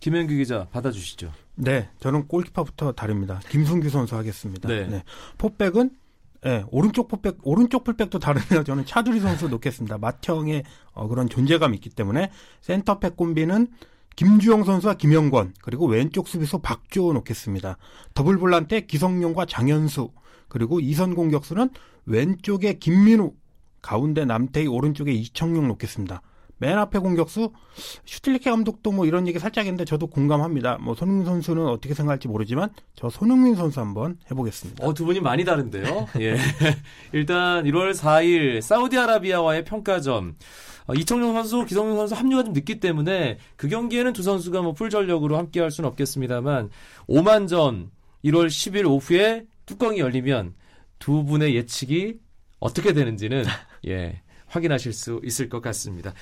김현규 0.00 0.34
기자 0.34 0.66
받아주시죠. 0.70 1.32
네, 1.56 1.90
저는 2.00 2.28
골키퍼부터 2.28 2.92
다릅니다. 2.92 3.40
김승규 3.50 3.88
선수 3.90 4.16
하겠습니다. 4.16 4.68
네. 4.68 4.86
네. 4.86 5.02
포백은 5.38 5.90
네, 6.44 6.62
오른쪽 6.70 7.08
풀백, 7.08 7.38
오른쪽 7.42 7.84
풀백도 7.84 8.18
다르네요. 8.18 8.64
저는 8.64 8.84
차두리 8.84 9.18
선수 9.20 9.48
놓겠습니다. 9.48 9.96
맏형의 9.96 10.62
어, 10.92 11.08
그런 11.08 11.26
존재감이 11.26 11.74
있기 11.76 11.88
때문에 11.88 12.30
센터백 12.60 13.16
콤비는 13.16 13.68
김주영 14.16 14.64
선수와 14.64 14.94
김영권 14.94 15.54
그리고 15.62 15.86
왼쪽 15.86 16.28
수비수 16.28 16.58
박주호 16.58 17.14
놓겠습니다. 17.14 17.78
더블 18.12 18.38
볼란테 18.38 18.82
기성용과 18.82 19.46
장현수 19.46 20.10
그리고 20.48 20.80
이선 20.80 21.14
공격수는 21.14 21.70
왼쪽에 22.04 22.74
김민우 22.74 23.32
가운데 23.80 24.26
남태희 24.26 24.66
오른쪽에 24.66 25.12
이청용 25.12 25.66
놓겠습니다. 25.68 26.20
맨 26.58 26.78
앞에 26.78 26.98
공격수 26.98 27.52
슈틸리케 28.04 28.50
감독도 28.50 28.92
뭐 28.92 29.06
이런 29.06 29.26
얘기 29.26 29.38
살짝 29.38 29.64
했는데 29.66 29.84
저도 29.84 30.06
공감합니다. 30.06 30.78
뭐 30.80 30.94
손흥민 30.94 31.24
선수는 31.24 31.66
어떻게 31.66 31.94
생각할지 31.94 32.28
모르지만 32.28 32.70
저 32.94 33.10
손흥민 33.10 33.54
선수 33.54 33.80
한번 33.80 34.18
해보겠습니다. 34.30 34.86
어, 34.86 34.94
두 34.94 35.04
분이 35.04 35.20
많이 35.20 35.44
다른데요. 35.44 36.08
예. 36.20 36.36
일단 37.12 37.64
1월 37.64 37.92
4일 37.94 38.60
사우디아라비아와의 38.60 39.64
평가전. 39.64 40.36
어, 40.86 40.94
이청용 40.94 41.32
선수, 41.34 41.64
기성용 41.64 41.96
선수 41.96 42.14
합류가 42.14 42.44
좀 42.44 42.52
늦기 42.52 42.78
때문에 42.78 43.38
그 43.56 43.68
경기에는 43.68 44.12
두 44.12 44.22
선수가 44.22 44.60
뭐 44.62 44.72
풀 44.74 44.90
전력으로 44.90 45.36
함께 45.38 45.60
할 45.60 45.70
수는 45.70 45.88
없겠습니다만 45.88 46.68
오만전 47.06 47.90
1월 48.24 48.46
10일 48.48 48.86
오후에 48.90 49.46
뚜껑이 49.66 49.98
열리면 49.98 50.54
두 50.98 51.24
분의 51.24 51.54
예측이 51.54 52.18
어떻게 52.60 52.92
되는지는 52.92 53.44
예. 53.86 54.20
확인하실 54.54 54.92
수 54.92 55.20
있을 55.24 55.48
것 55.48 55.60
같습니다. 55.60 56.12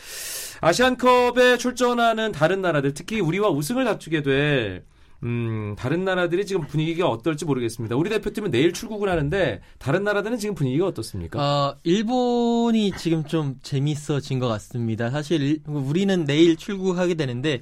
아시안컵에 0.61 1.59
출전하는 1.59 2.33
다른 2.33 2.63
나라들, 2.63 2.95
특히 2.95 3.21
우리와 3.21 3.51
우승을 3.51 3.85
다투게 3.85 4.23
될 4.23 4.85
음, 5.25 5.77
다른 5.79 6.05
나라들이 6.05 6.45
지금 6.47 6.67
분위기가 6.67 7.09
어떨지 7.09 7.45
모르겠습니다. 7.45 7.95
우리 7.95 8.11
대표팀은 8.11 8.51
내일 8.51 8.73
출국을 8.73 9.09
하는데 9.09 9.61
다른 9.79 10.03
나라들은 10.03 10.37
지금 10.39 10.57
분위기가 10.57 10.87
어떻습니까? 10.87 11.39
어, 11.41 11.77
일본이 11.85 12.91
지금 12.99 13.23
좀 13.25 13.57
재밌어진 13.63 14.41
것 14.41 14.49
같습니다. 14.49 15.11
사실 15.11 15.41
일- 15.43 15.61
우리는 15.67 16.25
내일 16.25 16.57
출국하게 16.57 17.15
되는데 17.15 17.61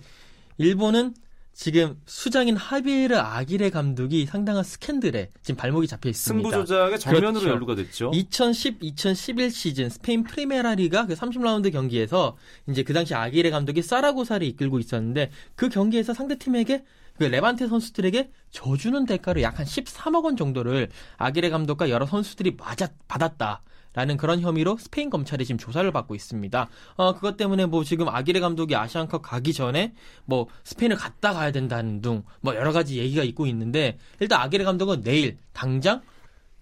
일본은 0.56 1.12
지금 1.52 2.00
수장인 2.06 2.56
하비에르 2.56 3.16
아기레 3.16 3.70
감독이 3.70 4.24
상당한 4.24 4.64
스캔들에 4.64 5.30
지금 5.42 5.56
발목이 5.58 5.86
잡혀 5.86 6.08
있습니다. 6.08 6.48
승부 6.50 6.66
조작의 6.66 6.98
정면으로 6.98 7.32
그렇죠. 7.32 7.48
연루가 7.50 7.74
됐죠. 7.74 8.10
2010-2011 8.12 9.50
시즌 9.50 9.90
스페인 9.90 10.22
프리메라 10.24 10.74
리가 10.76 11.06
그 11.06 11.14
30라운드 11.14 11.70
경기에서 11.72 12.36
이제 12.68 12.82
그 12.82 12.94
당시 12.94 13.14
아기레 13.14 13.50
감독이 13.50 13.82
사라고사를 13.82 14.46
이끌고 14.46 14.78
있었는데 14.78 15.30
그 15.54 15.68
경기에서 15.68 16.14
상대 16.14 16.38
팀에게 16.38 16.84
그 17.18 17.24
레반테 17.24 17.66
선수들에게 17.68 18.30
져주는 18.50 19.04
대가로 19.04 19.42
약 19.42 19.58
한 19.58 19.66
13억 19.66 20.24
원 20.24 20.36
정도를 20.38 20.88
아기레 21.18 21.50
감독과 21.50 21.90
여러 21.90 22.06
선수들이 22.06 22.56
맞아 22.58 22.88
받았다. 23.08 23.60
라는 23.92 24.16
그런 24.16 24.40
혐의로 24.40 24.76
스페인 24.78 25.10
검찰이 25.10 25.44
지금 25.44 25.58
조사를 25.58 25.90
받고 25.90 26.14
있습니다. 26.14 26.68
어, 26.94 27.14
그것 27.14 27.36
때문에 27.36 27.66
뭐 27.66 27.82
지금 27.82 28.08
아기레 28.08 28.40
감독이 28.40 28.76
아시안컵 28.76 29.22
가기 29.22 29.52
전에 29.52 29.94
뭐 30.24 30.46
스페인을 30.64 30.96
갔다 30.96 31.32
가야 31.32 31.50
된다는 31.50 32.00
둥, 32.00 32.22
뭐 32.40 32.54
여러 32.54 32.72
가지 32.72 32.98
얘기가 32.98 33.24
있고 33.24 33.46
있는데 33.46 33.98
일단 34.20 34.40
아기레 34.40 34.64
감독은 34.64 35.02
내일 35.02 35.38
당장 35.52 36.02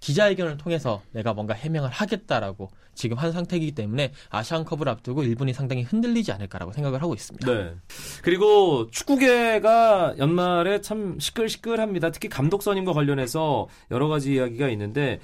기자회견을 0.01 0.57
통해서 0.59 1.03
내가 1.13 1.35
뭔가 1.35 1.55
해명을 1.55 1.91
하겠다라고 1.91 2.71
지금 2.95 3.17
한 3.17 3.33
상태이기 3.33 3.73
때문에 3.73 4.13
아시안컵을 4.31 4.89
앞두고 4.89 5.23
일본이 5.23 5.53
상당히 5.53 5.83
흔들리지 5.83 6.33
않을까라고 6.33 6.73
생각을 6.73 7.03
하고 7.03 7.15
있습니다. 7.15 7.53
네. 7.53 7.75
그리고 8.23 8.89
축구계가 8.91 10.17
연말에 10.19 10.81
참 10.81 11.19
시끌시끌합니다. 11.19 12.11
특히 12.11 12.29
감독 12.29 12.63
선임과 12.63 12.93
관련해서 12.93 13.69
여러 13.91 14.09
가지 14.09 14.35
이야기가 14.35 14.69
있는데 14.71 15.21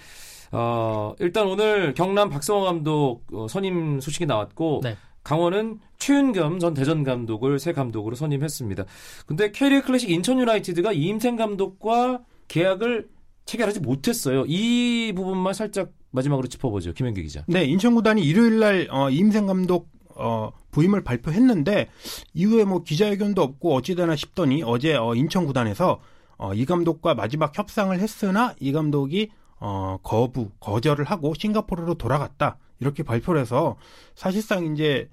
어, 0.54 1.14
일단 1.18 1.46
오늘 1.46 1.94
경남 1.94 2.30
박성호 2.30 2.64
감독 2.64 3.22
어, 3.32 3.48
선임 3.48 4.00
소식이 4.00 4.26
나왔고 4.26 4.80
네. 4.84 4.96
강원은 5.24 5.80
최윤겸 5.98 6.58
전 6.60 6.74
대전 6.74 7.02
감독을 7.02 7.58
새 7.58 7.72
감독으로 7.72 8.14
선임했습니다. 8.14 8.84
근데 9.26 9.50
K리그 9.50 9.86
클래식 9.86 10.10
인천 10.10 10.38
유나이티드가 10.38 10.92
이임생 10.92 11.36
감독과 11.36 12.20
계약을 12.46 13.08
체결하지 13.46 13.80
못했어요. 13.80 14.44
이 14.46 15.12
부분만 15.16 15.54
살짝 15.54 15.92
마지막으로 16.10 16.46
짚어보죠. 16.46 16.92
김현기 16.92 17.22
기자. 17.22 17.44
네, 17.48 17.64
인천 17.64 17.94
구단이 17.94 18.22
일요일 18.22 18.60
날 18.60 18.88
어, 18.90 19.10
임생 19.10 19.46
감독 19.46 19.88
어, 20.14 20.52
부임을 20.70 21.02
발표했는데 21.02 21.88
이후에 22.34 22.64
뭐 22.64 22.82
기자회견도 22.84 23.42
없고 23.42 23.74
어찌되나 23.74 24.14
싶더니 24.14 24.62
어제 24.62 24.94
어, 24.94 25.14
인천 25.14 25.46
구단에서 25.46 26.00
어, 26.36 26.54
이 26.54 26.64
감독과 26.64 27.14
마지막 27.14 27.56
협상을 27.56 27.98
했으나 27.98 28.54
이 28.60 28.72
감독이 28.72 29.30
어, 29.60 29.98
거부, 30.02 30.50
거절을 30.60 31.04
하고 31.04 31.34
싱가포르로 31.34 31.94
돌아갔다. 31.94 32.58
이렇게 32.80 33.02
발표를 33.02 33.40
해서 33.40 33.76
사실상 34.14 34.66
이제 34.72 35.08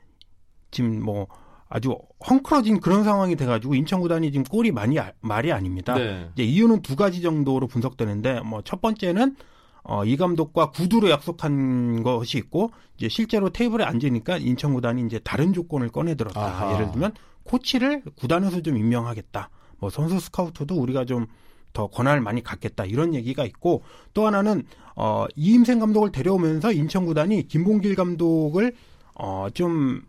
지금 0.72 1.04
뭐 1.04 1.28
아주 1.70 1.96
헝클어진 2.30 2.82
그런 2.82 3.04
상황이 3.04 3.36
돼가지고 3.36 3.76
인천구단이 3.76 4.32
지금 4.32 4.44
꼴이 4.44 4.72
많이 4.72 5.00
아- 5.00 5.14
말이 5.22 5.52
아닙니다. 5.54 5.94
네. 5.96 6.30
이제 6.34 6.44
이유는 6.44 6.82
두 6.82 6.96
가지 6.96 7.22
정도로 7.22 7.68
분석되는데 7.68 8.42
뭐 8.42 8.62
첫 8.64 8.82
번째는 8.82 9.36
어, 9.84 10.04
이 10.06 10.16
감독과 10.18 10.72
구두로 10.72 11.10
약속한 11.10 12.04
것이 12.04 12.38
있고 12.38 12.72
이제 12.98 13.08
실제로 13.10 13.50
테이블에 13.50 13.84
앉으니까 13.84 14.38
인천 14.38 14.74
구단이 14.74 15.02
이제 15.06 15.20
다른 15.20 15.54
조건을 15.54 15.90
꺼내 15.90 16.16
들었다. 16.16 16.40
예를 16.76 16.92
들면 16.92 17.14
코치를 17.44 18.04
구단에서 18.16 18.62
좀 18.62 18.78
임명하겠다. 18.78 19.50
뭐 19.80 19.90
선수 19.90 20.20
스카우트도 20.20 20.76
우리가 20.76 21.06
좀 21.06 21.26
더 21.74 21.88
권한을 21.88 22.22
많이 22.22 22.44
갖겠다 22.44 22.86
이런 22.86 23.14
얘기가 23.14 23.46
있고 23.46 23.84
또 24.14 24.26
하나는 24.28 24.64
어 24.96 25.26
이임생 25.36 25.80
감독을 25.80 26.12
데려오면서 26.12 26.72
인천 26.72 27.06
구단이 27.06 27.48
김봉길 27.48 27.96
감독을 27.96 28.74
어 29.16 29.48
좀 29.54 30.02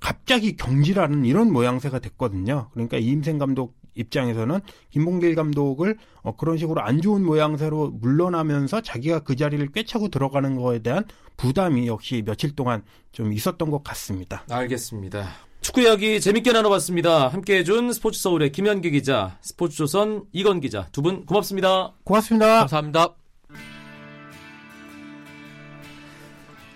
갑자기 0.00 0.56
경질하는 0.56 1.24
이런 1.24 1.52
모양새가 1.52 1.98
됐거든요. 1.98 2.68
그러니까 2.72 2.96
이임생 2.98 3.38
감독 3.38 3.74
입장에서는 3.94 4.60
김봉길 4.90 5.34
감독을 5.34 5.96
어, 6.22 6.36
그런 6.36 6.58
식으로 6.58 6.82
안 6.82 7.00
좋은 7.00 7.24
모양새로 7.24 7.92
물러나면서 7.92 8.82
자기가 8.82 9.20
그 9.20 9.36
자리를 9.36 9.66
꿰차고 9.72 10.08
들어가는 10.08 10.54
거에 10.56 10.80
대한 10.80 11.04
부담이 11.38 11.86
역시 11.86 12.22
며칠 12.24 12.54
동안 12.54 12.82
좀 13.10 13.32
있었던 13.32 13.70
것 13.70 13.82
같습니다. 13.82 14.44
알겠습니다. 14.50 15.28
축구 15.60 15.82
이야기 15.82 16.20
재밌게 16.20 16.52
나눠봤습니다. 16.52 17.28
함께 17.28 17.58
해준 17.58 17.92
스포츠 17.92 18.20
서울의 18.20 18.52
김현기 18.52 18.90
기자, 18.92 19.36
스포츠조선 19.42 20.24
이건 20.32 20.60
기자 20.60 20.86
두 20.92 21.02
분 21.02 21.26
고맙습니다. 21.26 21.92
고맙습니다. 22.04 22.60
감사합니다. 22.60 23.14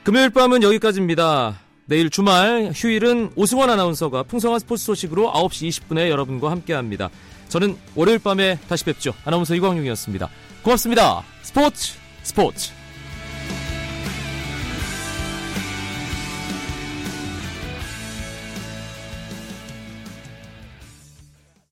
금요일 0.02 0.30
밤은 0.30 0.62
여기까지입니다. 0.62 1.60
내일 1.86 2.10
주말 2.10 2.72
휴일은 2.74 3.32
오승원 3.36 3.70
아나운서가 3.70 4.22
풍성한 4.24 4.60
스포츠 4.60 4.84
소식으로 4.84 5.30
9시 5.32 5.68
20분에 5.68 6.08
여러분과 6.08 6.50
함께합니다. 6.50 7.10
저는 7.48 7.76
월요일 7.94 8.18
밤에 8.18 8.58
다시 8.68 8.84
뵙죠. 8.84 9.12
아나운서 9.24 9.54
이광용이었습니다. 9.54 10.28
고맙습니다. 10.62 11.22
스포츠 11.42 11.94
스포츠 12.22 12.79